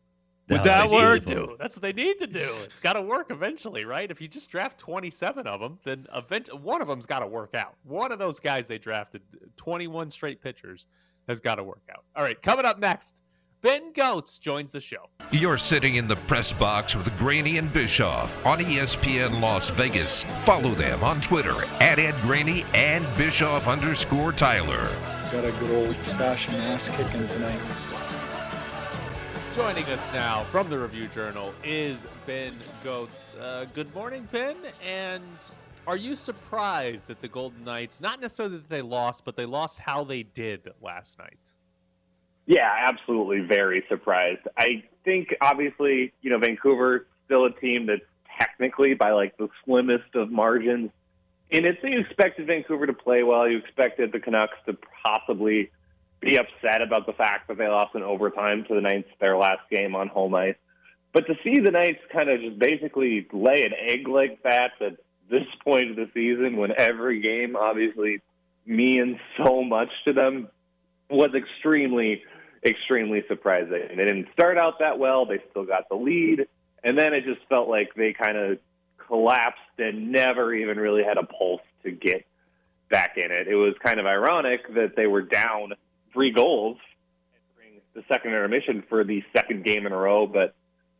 [0.50, 1.26] Would that that's work?
[1.26, 1.56] to do.
[1.60, 2.54] That's what they need to do.
[2.66, 4.10] It's got to work eventually, right?
[4.10, 7.54] If you just draft 27 of them, then event- one of them's got to work
[7.54, 7.76] out.
[7.84, 9.22] One of those guys they drafted,
[9.58, 10.88] 21 straight pitchers,
[11.28, 12.04] has got to work out.
[12.16, 13.22] All right, coming up next,
[13.62, 15.10] Ben Gotz joins the show.
[15.32, 20.24] You're sitting in the press box with Graney and Bischoff on ESPN Las Vegas.
[20.40, 24.90] Follow them on Twitter at Ed Graney and Bischoff underscore Tyler.
[25.32, 27.60] Got a good old fashioned ass kicking tonight.
[29.60, 33.38] Joining us now from the Review Journal is Ben Gotz.
[33.38, 34.56] Uh, good morning, Ben.
[34.82, 35.22] And
[35.86, 39.78] are you surprised that the Golden Knights, not necessarily that they lost, but they lost
[39.78, 41.38] how they did last night?
[42.46, 43.42] Yeah, absolutely.
[43.42, 44.48] Very surprised.
[44.58, 48.00] I think obviously, you know, Vancouver's still a team that's
[48.40, 50.90] technically by like the slimmest of margins.
[51.52, 53.46] And it's you expected Vancouver to play well.
[53.46, 55.70] You expected the Canucks to possibly
[56.22, 59.62] be upset about the fact that they lost in overtime to the Knights their last
[59.72, 60.56] game on home ice.
[61.14, 64.98] But to see the Knights kind of just basically lay an egg like that at
[65.30, 68.22] this point of the season when every game obviously
[68.66, 70.48] means so much to them
[71.10, 72.22] was extremely,
[72.64, 73.88] extremely surprising.
[73.90, 75.26] They didn't start out that well.
[75.26, 76.48] They still got the lead.
[76.84, 78.60] And then it just felt like they kind of
[79.08, 82.26] collapsed and never even really had a pulse to get
[82.90, 83.48] back in it.
[83.48, 85.74] It was kind of ironic that they were down
[86.14, 86.78] three goals
[87.34, 90.56] entering the second intermission for the second game in a row, but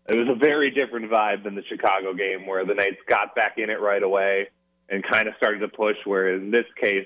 [0.08, 3.58] it was a very different vibe than the Chicago game where the Knights got back
[3.58, 4.50] in it right away
[4.90, 7.06] and kind of started to push, where in this case,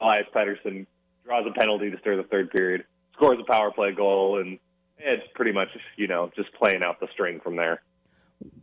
[0.00, 0.86] Elias Pettersson
[1.24, 4.58] draws a penalty to start the third period, scores a power play goal, and
[4.98, 7.82] it's pretty much, you know, just playing out the string from there.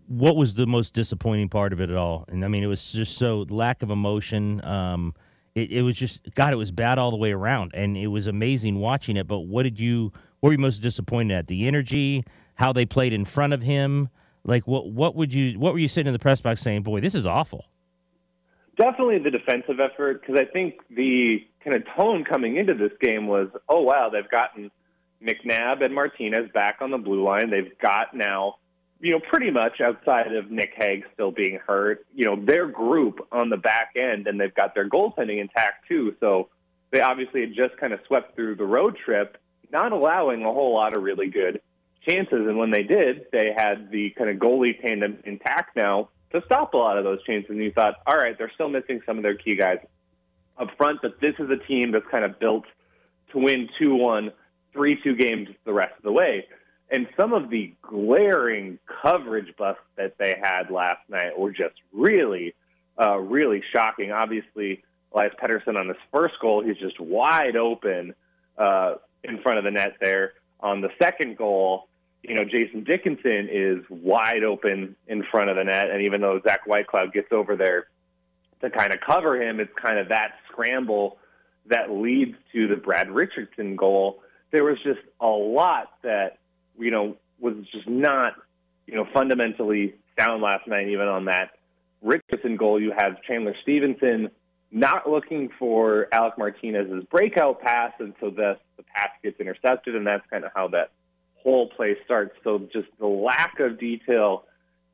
[0.07, 2.25] what was the most disappointing part of it at all?
[2.27, 4.63] And I mean, it was just so lack of emotion.
[4.63, 5.13] Um,
[5.55, 8.27] it, it was just God, it was bad all the way around, and it was
[8.27, 9.27] amazing watching it.
[9.27, 10.11] But what did you?
[10.39, 11.47] What were you most disappointed at?
[11.47, 12.23] The energy,
[12.55, 14.09] how they played in front of him.
[14.43, 14.91] Like what?
[14.91, 15.59] What would you?
[15.59, 16.83] What were you sitting in the press box saying?
[16.83, 17.65] Boy, this is awful.
[18.77, 23.27] Definitely the defensive effort, because I think the kind of tone coming into this game
[23.27, 24.71] was, oh, wow, they've gotten
[25.21, 27.51] McNabb and Martinez back on the blue line.
[27.51, 28.55] They've got now,
[29.01, 33.27] you know, pretty much outside of Nick Hague still being hurt, you know, their group
[33.31, 36.15] on the back end, and they've got their goaltending intact too.
[36.19, 36.49] So
[36.91, 39.37] they obviously had just kind of swept through the road trip,
[39.71, 41.61] not allowing a whole lot of really good
[42.07, 42.47] chances.
[42.47, 46.09] And when they did, they had the kind of goalie tandem intact now.
[46.31, 47.49] to stop a lot of those chances.
[47.49, 49.79] And you thought, all right, they're still missing some of their key guys
[50.57, 52.65] up front, but this is a team that's kind of built
[53.31, 54.31] to win 2 1,
[54.73, 56.45] 3 2 games the rest of the way.
[56.91, 62.53] And some of the glaring coverage busts that they had last night were just really,
[62.99, 64.11] uh, really shocking.
[64.11, 68.13] Obviously, Elias Pettersson on his first goal, he's just wide open
[68.57, 70.33] uh, in front of the net there.
[70.59, 71.87] On the second goal,
[72.23, 75.89] you know, Jason Dickinson is wide open in front of the net.
[75.89, 77.87] And even though Zach Whitecloud gets over there
[78.61, 81.17] to kind of cover him, it's kind of that scramble
[81.67, 84.21] that leads to the Brad Richardson goal.
[84.51, 86.37] There was just a lot that
[86.79, 88.33] you know, was just not,
[88.87, 91.51] you know, fundamentally sound last night, even on that
[92.01, 92.81] Richardson goal.
[92.81, 94.29] You have Chandler Stephenson
[94.71, 100.07] not looking for Alec Martinez's breakout pass, and so the, the pass gets intercepted, and
[100.07, 100.91] that's kind of how that
[101.35, 102.35] whole play starts.
[102.43, 104.45] So just the lack of detail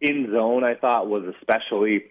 [0.02, 2.06] in zone, I thought, was especially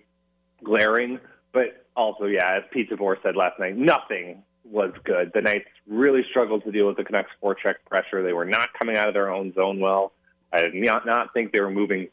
[0.63, 1.19] glaring.
[1.53, 5.33] But also, yeah, as Pete DeBoer said last night, nothing was good.
[5.35, 8.23] The Knights really struggled to deal with the Canucks forecheck pressure.
[8.23, 10.13] They were not coming out of their own zone well.
[10.53, 12.09] I did not, not think they were moving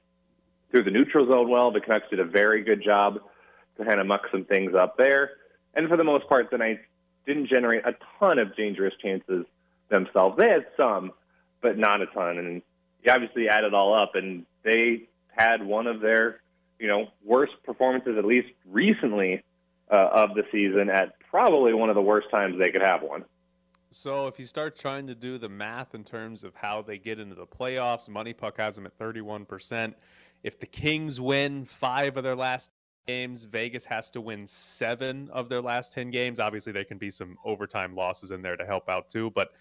[0.71, 1.71] through the neutral zone well.
[1.71, 3.19] The Canucks did a very good job
[3.77, 5.31] to kind of muck some things up there.
[5.73, 6.81] And for the most part, the Knights
[7.25, 9.45] didn't generate a ton of dangerous chances
[9.89, 10.37] themselves.
[10.37, 11.11] They had some,
[11.61, 12.37] but not a ton.
[12.37, 12.61] And
[13.03, 15.03] you obviously add it all up, and they
[15.35, 16.41] had one of their,
[16.79, 19.43] you know, worst performances, at least recently,
[19.93, 23.23] uh, of the season at probably one of the worst times they could have one.
[23.91, 27.19] So if you start trying to do the math in terms of how they get
[27.19, 29.93] into the playoffs, MoneyPuck has them at 31%.
[30.41, 32.71] If the Kings win five of their last
[33.05, 36.39] games, Vegas has to win seven of their last 10 games.
[36.39, 39.29] Obviously, there can be some overtime losses in there to help out too.
[39.35, 39.51] But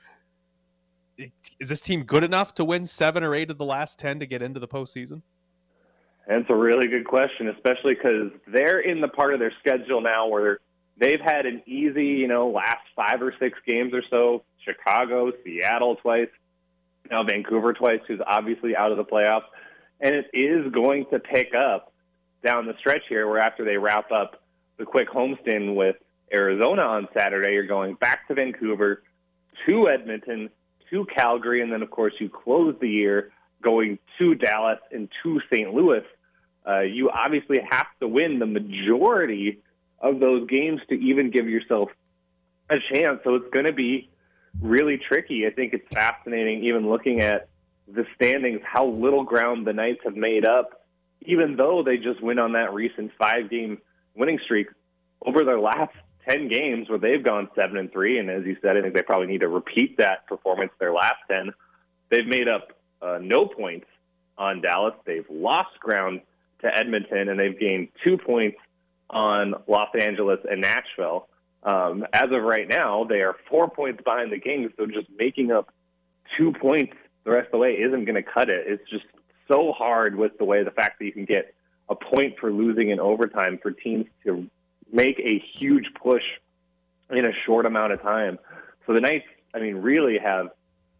[1.60, 4.26] is this team good enough to win seven or eight of the last 10 to
[4.26, 5.20] get into the postseason?
[6.26, 10.28] That's a really good question, especially because they're in the part of their schedule now
[10.28, 10.60] where
[10.96, 14.44] they've had an easy, you know, last five or six games or so.
[14.64, 16.28] Chicago, Seattle twice,
[17.10, 19.46] now Vancouver twice, who's obviously out of the playoffs.
[20.00, 21.92] And it is going to pick up
[22.44, 24.42] down the stretch here where after they wrap up
[24.78, 25.96] the quick homestand with
[26.32, 29.02] Arizona on Saturday, you're going back to Vancouver,
[29.68, 30.50] to Edmonton,
[30.90, 33.32] to Calgary, and then, of course, you close the year
[33.62, 35.72] going to Dallas and to St.
[35.72, 36.02] Louis,
[36.66, 39.60] uh, you obviously have to win the majority
[40.00, 41.90] of those games to even give yourself
[42.70, 43.20] a chance.
[43.24, 44.10] So it's going to be
[44.60, 45.46] really tricky.
[45.46, 47.48] I think it's fascinating, even looking at
[47.88, 50.84] the standings, how little ground the Knights have made up,
[51.22, 53.78] even though they just went on that recent five game
[54.14, 54.68] winning streak
[55.24, 55.94] over their last
[56.28, 59.02] 10 games where they've gone 7 and 3 and as you said I think they
[59.02, 61.52] probably need to repeat that performance their last 10
[62.10, 62.68] they've made up
[63.02, 63.86] uh, no points
[64.38, 64.94] on Dallas.
[65.04, 66.20] They've lost ground
[66.60, 68.58] to Edmonton, and they've gained two points
[69.10, 71.28] on Los Angeles and Nashville.
[71.64, 75.52] Um, as of right now, they are four points behind the Kings, so just making
[75.52, 75.72] up
[76.36, 78.64] two points the rest of the way isn't going to cut it.
[78.66, 79.04] It's just
[79.48, 81.54] so hard with the way the fact that you can get
[81.88, 84.48] a point for losing in overtime for teams to
[84.92, 86.22] make a huge push
[87.10, 88.38] in a short amount of time.
[88.86, 90.48] So the Knights, I mean, really have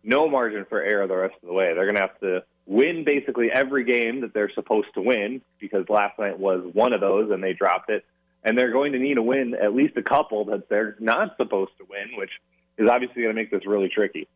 [0.05, 1.73] no margin for error the rest of the way.
[1.75, 5.89] They're going to have to win basically every game that they're supposed to win because
[5.89, 8.05] last night was one of those and they dropped it.
[8.45, 11.71] And they're going to need to win at least a couple that they're not supposed
[11.79, 12.31] to win, which
[12.77, 14.27] is obviously going to make this really tricky.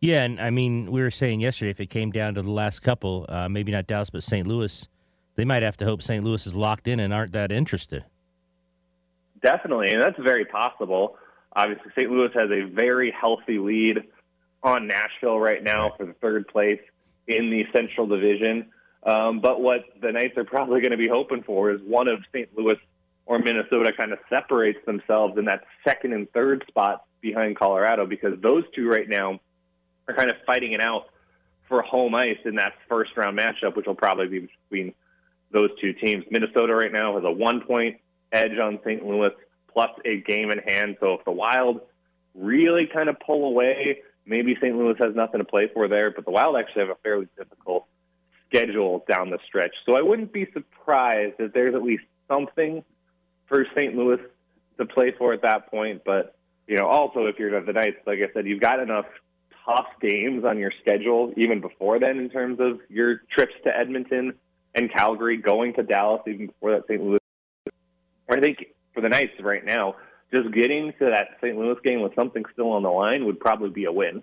[0.00, 2.80] Yeah, and I mean, we were saying yesterday if it came down to the last
[2.80, 4.46] couple, uh, maybe not Dallas, but St.
[4.46, 4.88] Louis,
[5.36, 6.24] they might have to hope St.
[6.24, 8.04] Louis is locked in and aren't that interested.
[9.42, 11.16] Definitely, and that's very possible.
[11.54, 12.10] Obviously, St.
[12.10, 13.98] Louis has a very healthy lead
[14.62, 16.80] on Nashville right now for the third place
[17.26, 18.66] in the Central Division.
[19.04, 22.20] Um, but what the Knights are probably going to be hoping for is one of
[22.32, 22.48] St.
[22.56, 22.78] Louis
[23.26, 28.40] or Minnesota kind of separates themselves in that second and third spot behind Colorado because
[28.40, 29.40] those two right now
[30.08, 31.06] are kind of fighting it out
[31.68, 34.94] for home ice in that first round matchup, which will probably be between
[35.52, 36.24] those two teams.
[36.30, 37.98] Minnesota right now has a one point
[38.32, 39.04] edge on St.
[39.04, 39.30] Louis
[39.72, 40.96] plus a game in hand.
[41.00, 41.80] So if the Wild
[42.34, 44.76] really kind of pull away, Maybe St.
[44.76, 47.86] Louis has nothing to play for there, but the Wild actually have a fairly difficult
[48.48, 49.74] schedule down the stretch.
[49.86, 52.84] So I wouldn't be surprised if there's at least something
[53.46, 53.96] for St.
[53.96, 54.20] Louis
[54.78, 56.02] to play for at that point.
[56.04, 59.06] But, you know, also if you're the Knights, like I said, you've got enough
[59.64, 64.34] tough games on your schedule even before then in terms of your trips to Edmonton
[64.74, 67.02] and Calgary, going to Dallas even before that St.
[67.02, 67.18] Louis.
[68.28, 69.96] I think for the Knights right now,
[70.32, 71.56] just getting to that St.
[71.56, 74.22] Louis game with something still on the line would probably be a win.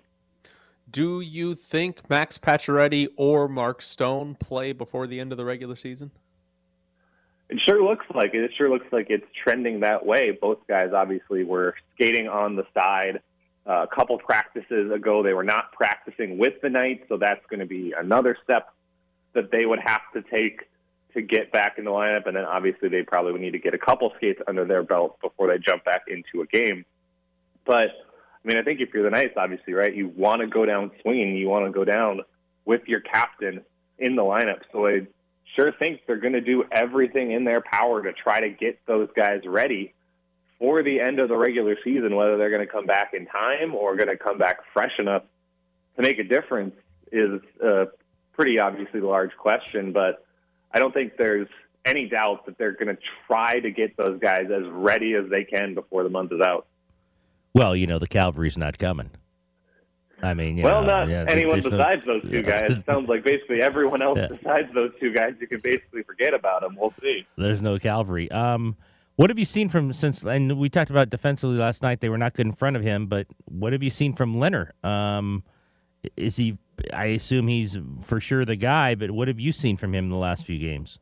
[0.90, 5.76] Do you think Max Pacioretty or Mark Stone play before the end of the regular
[5.76, 6.10] season?
[7.48, 8.42] It sure looks like it.
[8.42, 10.32] It sure looks like it's trending that way.
[10.32, 13.20] Both guys obviously were skating on the side.
[13.66, 17.60] Uh, a couple practices ago, they were not practicing with the Knights, so that's going
[17.60, 18.72] to be another step
[19.34, 20.62] that they would have to take
[21.14, 22.26] to get back in the lineup.
[22.26, 25.20] And then obviously, they probably would need to get a couple skates under their belt
[25.20, 26.84] before they jump back into a game.
[27.64, 27.90] But
[28.42, 30.90] I mean, I think if you're the Knights, obviously, right, you want to go down
[31.02, 31.36] swinging.
[31.36, 32.22] You want to go down
[32.64, 33.62] with your captain
[33.98, 34.60] in the lineup.
[34.72, 35.06] So I
[35.56, 39.08] sure think they're going to do everything in their power to try to get those
[39.14, 39.92] guys ready
[40.58, 42.16] for the end of the regular season.
[42.16, 45.24] Whether they're going to come back in time or going to come back fresh enough
[45.96, 46.74] to make a difference
[47.12, 47.88] is a
[48.32, 49.92] pretty obviously large question.
[49.92, 50.24] But
[50.72, 51.48] I don't think there's
[51.84, 55.44] any doubt that they're going to try to get those guys as ready as they
[55.44, 56.66] can before the month is out.
[57.54, 59.10] Well, you know, the cavalry's not coming.
[60.22, 62.42] I mean, you well, know, not yeah, anyone there's no- besides those two yeah.
[62.42, 62.78] guys.
[62.78, 64.28] It sounds like basically everyone else Yeah.
[64.28, 66.76] besides those two guys, you can basically forget about them.
[66.78, 67.26] We'll see.
[67.38, 68.30] There's no cavalry.
[68.30, 68.76] Um,
[69.16, 70.22] what have you seen from since?
[70.22, 72.00] And we talked about defensively last night.
[72.00, 74.70] They were not good in front of him, but what have you seen from Lehner?
[74.84, 75.42] Um,
[76.16, 76.58] is he?
[76.92, 78.94] I assume he's for sure the guy.
[78.94, 80.98] But what have you seen from him in the last few games?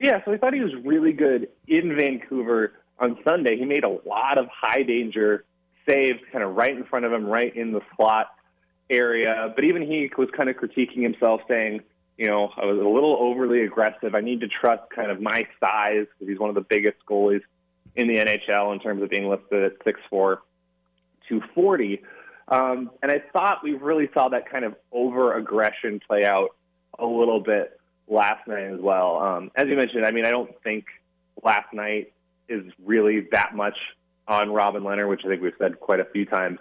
[0.00, 3.56] Yeah, so I thought he was really good in Vancouver on Sunday.
[3.56, 5.44] He made a lot of high danger
[5.88, 8.28] saves, kind of right in front of him, right in the slot
[8.90, 9.52] area.
[9.54, 11.80] But even he was kind of critiquing himself, saying,
[12.16, 14.14] you know, I was a little overly aggressive.
[14.14, 17.42] I need to trust kind of my size because he's one of the biggest goalies
[17.96, 20.38] in the NHL in terms of being listed at 6'4,
[21.28, 22.02] 240.
[22.50, 26.56] Um, and I thought we really saw that kind of over aggression play out
[26.98, 29.18] a little bit last night as well.
[29.18, 30.86] Um, as you mentioned, I mean, I don't think
[31.44, 32.12] last night
[32.48, 33.76] is really that much
[34.26, 36.58] on Robin Lehner, which I think we've said quite a few times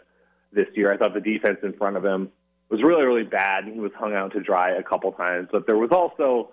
[0.52, 0.92] this year.
[0.92, 2.32] I thought the defense in front of him
[2.70, 5.48] was really, really bad, and he was hung out to dry a couple times.
[5.52, 6.52] But there was also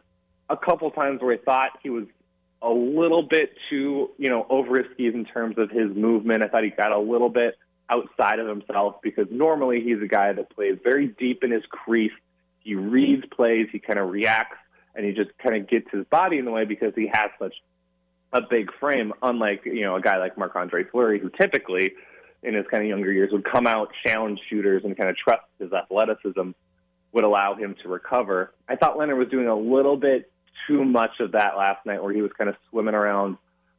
[0.49, 2.05] a couple times where I thought he was
[2.63, 6.43] a little bit too, you know, over his skis in terms of his movement.
[6.43, 7.57] I thought he got a little bit
[7.91, 12.13] outside of himself because normally he's a guy that plays very deep in his crease.
[12.61, 14.57] He reads plays, he kind of reacts,
[14.95, 17.55] and he just kind of gets his body in the way because he has such
[18.33, 21.93] a big frame, unlike, you know, a guy like Marc Andre Fleury, who typically
[22.43, 25.45] in his kind of younger years would come out, challenge shooters, and kind of trust
[25.59, 26.51] his athleticism
[27.13, 28.53] would allow him to recover.
[28.69, 30.31] I thought Lehner was doing a little bit
[30.67, 33.37] too much of that last night, where he was kind of swimming around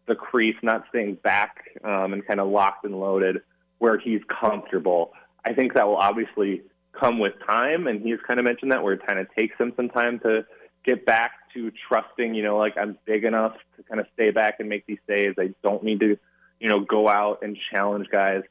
[0.07, 3.41] the crease, not staying back um, and kind of locked and loaded
[3.79, 5.11] where he's comfortable.
[5.43, 6.61] I think that will obviously
[6.99, 9.73] come with time, and he's kind of mentioned that where it kind of takes him
[9.75, 10.45] some time to
[10.83, 14.55] get back to trusting, you know, like I'm big enough to kind of stay back
[14.59, 15.35] and make these saves.
[15.39, 16.17] I don't need to,
[16.59, 18.43] you know, go out and challenge guys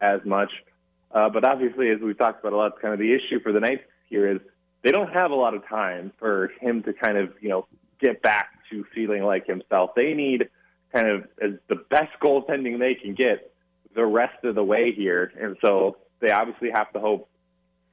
[0.00, 0.50] as much.
[1.12, 3.60] Uh, but obviously, as we've talked about a lot, kind of the issue for the
[3.60, 4.40] Knights here is
[4.82, 7.66] they don't have a lot of time for him to kind of, you know,
[8.00, 9.90] get back to feeling like himself.
[9.96, 10.48] They need
[10.92, 13.49] kind of as the best goaltending they can get
[13.94, 15.32] the rest of the way here.
[15.38, 17.28] And so they obviously have to hope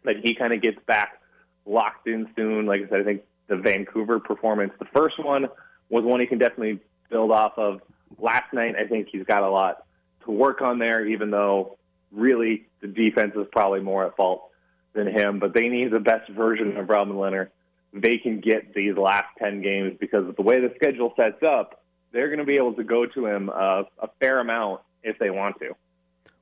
[0.03, 1.21] that he kind of gets back
[1.65, 2.65] locked in soon.
[2.65, 5.47] Like I said, I think the Vancouver performance, the first one
[5.89, 6.79] was one he can definitely
[7.09, 7.81] build off of.
[8.19, 9.85] Last night, I think he's got a lot
[10.25, 11.77] to work on there, even though
[12.11, 14.49] really the defense is probably more at fault
[14.93, 15.39] than him.
[15.39, 17.49] But they need the best version of Robin Lehner
[17.93, 22.27] they can get these last 10 games because the way the schedule sets up, they're
[22.27, 25.59] going to be able to go to him uh, a fair amount if they want
[25.59, 25.75] to.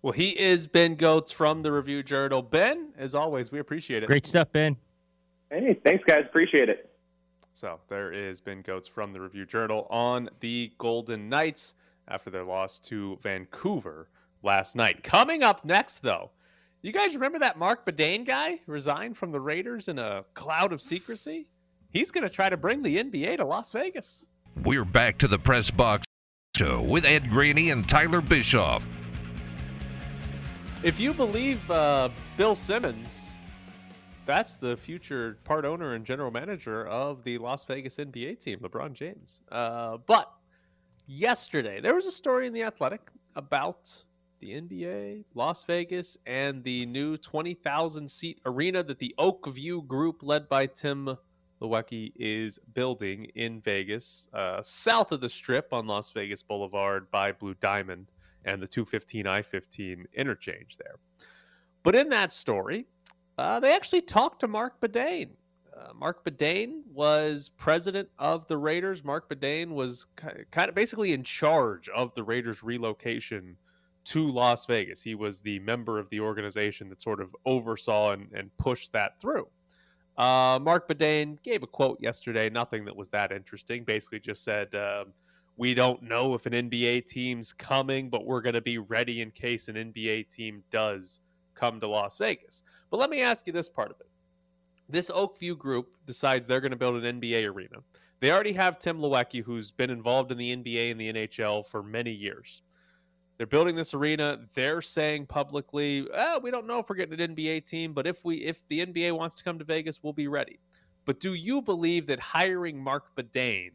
[0.06, 2.44] Well, he is Ben Gotz from the Review Journal.
[2.44, 4.06] Ben, as always, we appreciate it.
[4.06, 4.78] Great stuff, Ben.
[5.50, 6.26] Hey, thanks, guys.
[6.28, 6.91] Appreciate it.
[7.54, 11.74] So there is Ben Gotz from the Review Journal on the Golden Knights
[12.08, 14.08] after their loss to Vancouver
[14.44, 15.02] last night.
[15.02, 16.30] Coming up next, though,
[16.84, 20.84] you guys remember that Marc Badain guy resigned from the Raiders in a cloud of
[20.84, 21.48] secrecy?
[21.89, 24.24] He's going to try to bring the NBA to Las Vegas.
[24.63, 26.06] We're back to the press box
[26.62, 28.88] with Ed Graney and Tyler Bischoff.
[30.86, 33.34] If you believe uh, Bill Simmons,
[34.28, 38.93] that's the future part owner and general manager of the Las Vegas NBA team, LeBron
[38.93, 39.41] James.
[39.51, 40.32] Uh, but
[41.07, 43.01] yesterday, there was a story in The Athletic
[43.36, 44.03] about
[44.39, 50.47] the NBA, Las Vegas, and the new 20,000 seat arena that the Oakview Group, led
[50.47, 51.18] by Tim
[51.64, 57.32] Leiweke, is building in Vegas, uh, south of the Strip on Las Vegas Boulevard by
[57.32, 58.05] Blue Diamond
[58.46, 60.96] and the 215 I 15 interchange there.
[61.84, 62.88] But in that story,
[63.38, 65.30] uh, they actually talked to Marc Badain.
[65.78, 69.04] Uh, Marc Badain was president of the Raiders.
[69.04, 73.58] Marc Badain was kind of basically in charge of the Raiders' relocation
[74.06, 75.02] to Las Vegas.
[75.02, 79.20] He was the member of the organization that sort of oversaw and, and pushed that
[79.20, 79.48] through.
[80.18, 83.84] Uh, Marc Badain gave a quote yesterday, nothing that was that interesting.
[83.84, 85.12] Basically, just said, um,
[85.58, 89.32] We don't know if an NBA team's coming, but we're going to be ready in
[89.32, 91.22] case an NBA team does
[91.53, 92.64] come to Las Vegas.
[92.89, 94.08] But let me ask you this part of it.
[94.89, 97.78] This Oakview group decides they're going to build an NBA arena.
[98.20, 101.82] They already have Tim Leiweke, who's been involved in the NBA and the NHL for
[101.82, 102.62] many years.
[103.38, 104.39] They're building this arena.
[104.53, 108.24] They're saying publicly, oh, "We don't know if we're getting an NBA team, but if
[108.24, 110.60] we if the NBA wants to come to Vegas, we'll be ready."
[111.03, 113.72] But do you believe that hiring Marc Badain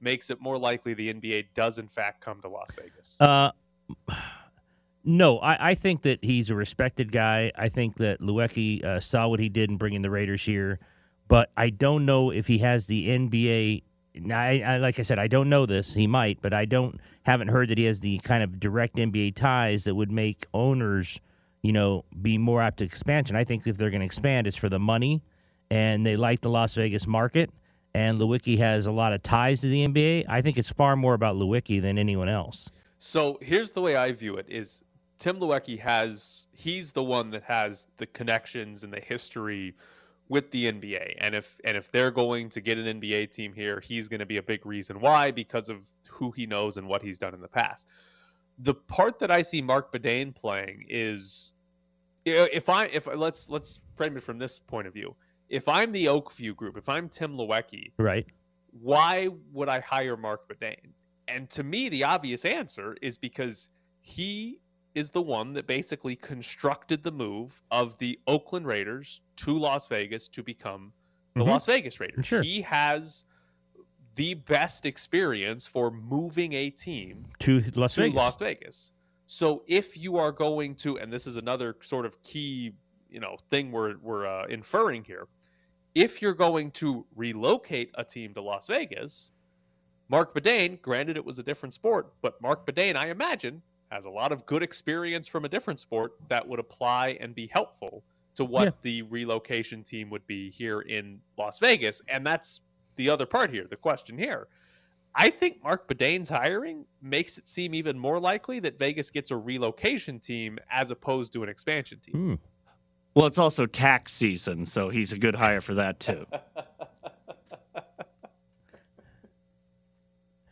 [0.00, 3.16] makes it more likely the NBA does in fact come to Las Vegas?
[3.20, 3.50] Uh,
[5.04, 7.52] no, I, I think that he's a respected guy.
[7.56, 10.78] I think that Leiweke uh, saw what he did in bringing the Raiders here,
[11.28, 13.82] but I don't know if he has the NBA.
[14.30, 15.94] I, I, like I said, I don't know this.
[15.94, 19.34] He might, but I don't haven't heard that he has the kind of direct NBA
[19.36, 21.20] ties that would make owners,
[21.62, 23.36] you know, be more apt to expansion.
[23.36, 25.22] I think if they're going to expand, it's for the money,
[25.70, 27.50] and they like the Las Vegas market.
[27.94, 30.26] And Leiweke has a lot of ties to the NBA.
[30.28, 32.70] I think it's far more about Leiweke than anyone else.
[32.98, 34.84] So here's the way I view it: is
[35.18, 39.74] Tim Leiweke has he's the one that has the connections and the history
[40.28, 41.16] with the NBA.
[41.18, 44.26] And if and if they're going to get an NBA team here, he's going to
[44.26, 45.78] be a big reason why because of
[46.08, 47.88] who he knows and what he's done in the past.
[48.58, 51.52] The part that I see Marc Badain playing is
[52.24, 55.14] if I if let's let's frame it from this point of view.
[55.48, 58.26] If I'm the Oakview group, if I'm Tim Leiweke, right?
[58.80, 60.92] Why would I hire Marc Badain?
[61.26, 63.68] And to me, the obvious answer is because
[64.00, 64.60] he
[64.94, 70.28] is the one that basically constructed the move of the Oakland Raiders to Las Vegas
[70.28, 70.92] to become
[71.34, 71.48] the Mhm.
[71.48, 72.26] Las Vegas Raiders.
[72.26, 72.42] Sure.
[72.42, 73.24] He has
[74.16, 78.16] the best experience for moving a team To Las to Vegas.
[78.16, 78.92] Las Vegas.
[79.26, 82.72] So if you are going to, and this is another sort of key,
[83.10, 85.28] you know, thing we're we're uh, inferring here,
[85.98, 89.30] if you're going to relocate a team to Las Vegas,
[90.08, 94.10] Marc Badain, granted it was a different sport, but Marc Badain, I imagine, has a
[94.10, 98.02] lot of good experience from a different sport that would apply and be helpful
[98.36, 98.70] to what Yeah.
[98.82, 102.00] the relocation team would be here in Las Vegas.
[102.08, 102.60] And that's
[102.96, 104.46] the other part here, the question here.
[105.14, 109.36] I think Marc Badain's hiring makes it seem even more likely that Vegas gets a
[109.36, 112.14] relocation team as opposed to an expansion team.
[112.14, 112.34] Hmm.
[113.14, 116.26] Well, it's also tax season, so he's a good hire for that too.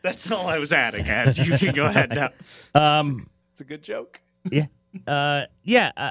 [0.03, 2.31] That's all I was adding, As You can go ahead now.
[2.81, 4.21] Um, It's a good joke.
[4.51, 4.67] yeah,
[5.07, 5.91] uh, yeah.
[5.97, 6.11] Uh,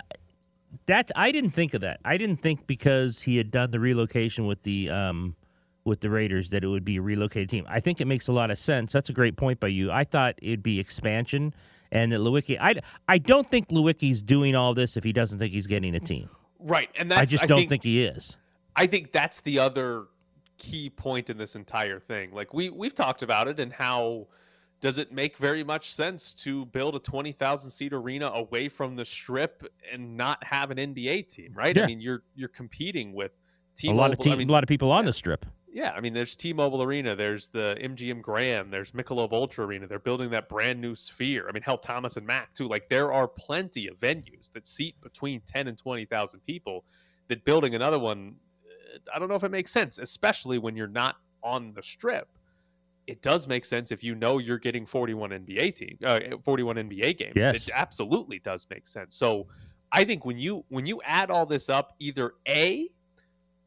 [0.87, 1.99] that I didn't think of that.
[2.03, 5.35] I didn't think because he had done the relocation with the um,
[5.85, 7.65] with the Raiders that it would be a relocated team.
[7.69, 8.91] I think it makes a lot of sense.
[8.91, 9.91] That's a great point by you.
[9.91, 11.53] I thought it'd be expansion
[11.95, 12.57] and that Leiweke.
[12.59, 12.75] I
[13.07, 16.29] I don't think Leiweke's doing all this if he doesn't think he's getting a team.
[16.59, 16.89] Right.
[16.95, 18.37] And that's I just don't think, he is.
[18.75, 20.07] I think that's the other
[20.57, 22.31] key point in this entire thing.
[22.33, 24.27] Like we we've talked about it and how
[24.81, 29.05] does it make very much sense to build a 20,000 seat arena away from the
[29.05, 31.75] strip and not have an NBA team, right?
[31.75, 31.83] Yeah.
[31.83, 33.99] I mean, you're you're competing with A T-Mobile.
[33.99, 35.45] lot of team, I mean, a lot of people on the strip.
[35.75, 39.87] Yeah, I mean, there's T-Mobile Arena, there's the MGM Grand, there's Michelob Ultra Arena.
[39.87, 41.49] They're building that brand new Sphere.
[41.49, 42.69] I mean, hell, Thomas and Mack too.
[42.69, 46.85] Like, there are plenty of venues that seat between 10 and 20,000 people.
[47.27, 50.87] That building another one, uh, I don't know if it makes sense, especially when you're
[50.87, 52.29] not on the strip.
[53.05, 57.17] It does make sense if you know you're getting 41 NBA team, uh, 41 NBA
[57.17, 57.33] games.
[57.35, 57.67] Yes.
[57.67, 59.13] It absolutely does make sense.
[59.13, 59.47] So,
[59.91, 62.89] I think when you when you add all this up, either a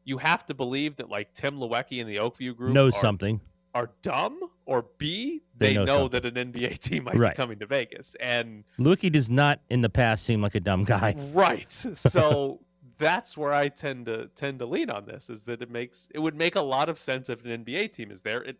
[0.09, 3.39] you have to believe that like Tim Leiweke and the Oakview group Knows are, something.
[3.75, 7.33] are dumb, or B They they, know know, that an NBA team might Right.
[7.33, 8.15] be coming to Vegas.
[8.19, 11.15] And Leiweke does not in the past seem like a dumb guy.
[11.33, 12.59] right, so
[12.97, 16.19] that's where I tend to tend to lean on this is that it makes it
[16.19, 18.41] would make a lot of sense if an NBA team is there.
[18.43, 18.57] It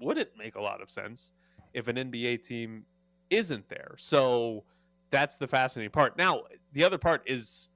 [0.00, 1.32] wouldn't make a lot of sense
[1.74, 2.84] if an NBA team
[3.28, 3.94] isn't there.
[3.98, 4.64] So
[5.10, 6.16] that's the fascinating part.
[6.16, 6.42] Now,
[6.72, 7.68] the other part is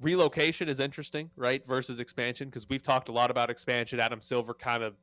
[0.00, 1.66] relocation is interesting, right?
[1.66, 4.00] Versus expansion, because we've talked a lot about expansion.
[4.00, 4.94] Adam Silver kind of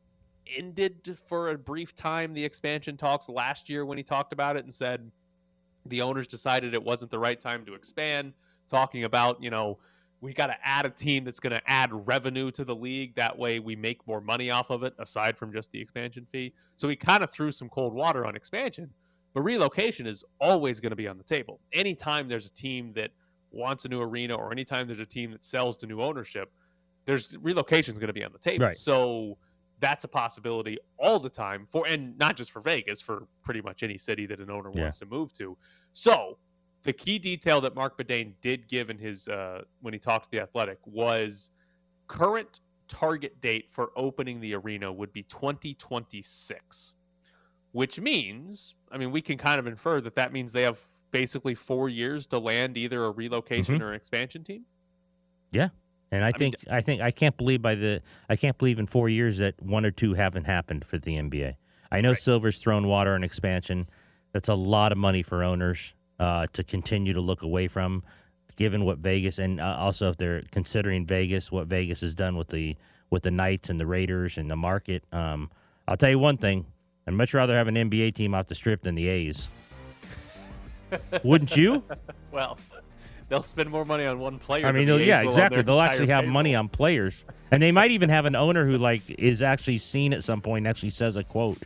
[0.56, 4.64] ended for a brief time the expansion talks last year when he talked about it
[4.64, 5.12] and said
[5.86, 8.34] the owners decided it wasn't the right time to expand,
[8.70, 9.78] talking about, you know,
[10.20, 13.14] we got to add a team that's going to add revenue to the league.
[13.16, 16.54] That way we make more money off of it, aside from just the expansion fee.
[16.76, 18.90] So he kind of threw some cold water on expansion.
[19.34, 21.60] But relocation is always going to be on the table.
[21.72, 23.12] Anytime there's a team that
[23.52, 26.52] wants a new arena or anytime there's a team that sells to new ownership,
[27.06, 28.66] there's relocation is going to be on the table.
[28.66, 28.78] Right.
[28.78, 29.38] So
[29.80, 33.84] that's a possibility all the time for and not just for Vegas, for pretty much
[33.84, 34.84] any city that an owner Yeah.
[34.84, 35.58] wants to move to.
[35.94, 36.38] So
[36.84, 40.32] the key detail that Marc Badain did give in his uh, when he talked to
[40.32, 41.52] the Athletic was
[42.08, 46.94] current target date for opening the arena would be 2026,
[47.74, 50.80] which means, I mean, we can kind of infer that that means they have
[51.12, 53.82] basically four years to land either a relocation Mhm.
[53.82, 54.66] or an expansion team.
[55.52, 55.70] Yeah,
[56.12, 58.88] and I mean, think I think I can't believe by the I can't believe in
[58.88, 61.56] four years that one or two haven't happened for the NBA.
[61.92, 62.18] I know Right.
[62.18, 63.88] Silver's thrown water on expansion.
[64.34, 68.04] That's a lot of money for owners uh, to continue to look away from,
[68.58, 72.50] given what Vegas and uh, also if they're considering Vegas, what Vegas has done with
[72.50, 72.76] the
[73.10, 75.04] with the Knights and the Raiders and the market.
[75.14, 75.50] Um,
[75.88, 76.66] I'll tell you one thing:
[77.08, 79.48] I'd much rather have an NBA team off the strip than the A's.
[81.24, 81.84] Wouldn't you?
[82.30, 82.58] Well,
[83.30, 84.68] they'll spend more money on one player.
[84.68, 85.62] I mean, yeah, exactly.
[85.64, 89.10] They'll actually have money on players, and they might even have an owner who like
[89.10, 91.58] is actually seen at some point and actually says a quote.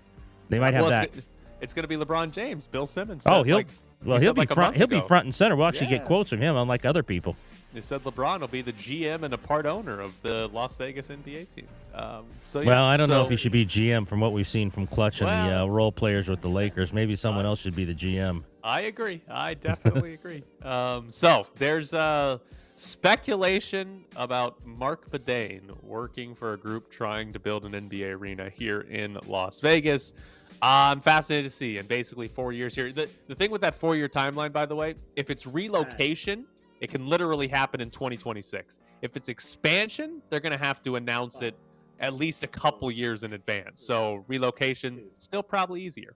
[0.48, 1.04] They might have well, that.
[1.06, 1.22] It's, go-
[1.60, 3.24] it's going to be LeBron James, Bill Simmons.
[3.26, 3.68] Oh, he'll like-
[4.06, 4.78] well, he he'll be like, front.
[4.78, 5.56] He'll be front and center.
[5.56, 5.98] We'll actually Yeah.
[5.98, 7.36] get quotes from him, unlike other people.
[7.74, 11.10] They said LeBron will be the GM and a part owner of the Las Vegas
[11.10, 11.68] NBA team.
[11.96, 14.48] Um, so yeah, Well, I don't know if he should be GM from what we've
[14.48, 16.92] seen from Klutch and the uh, role players with the Lakers.
[16.92, 18.44] Maybe someone else should be the GM.
[18.64, 19.22] I agree.
[19.30, 20.44] I definitely agree.
[20.64, 22.40] Um, so there's uh,
[22.76, 28.82] speculation about Marc Badain working for a group trying to build an NBA arena here
[28.82, 30.14] in Las Vegas.
[30.62, 31.78] I'm fascinated to see.
[31.78, 32.92] And basically, four years here.
[32.92, 36.46] The, the thing with that four year timeline, by the way, if it's relocation,
[36.82, 38.80] it can literally happen in 2026.
[39.02, 41.56] If it's expansion, they're going to have to announce it
[42.00, 43.86] at least a couple years in advance.
[43.86, 46.16] So relocation, still probably easier.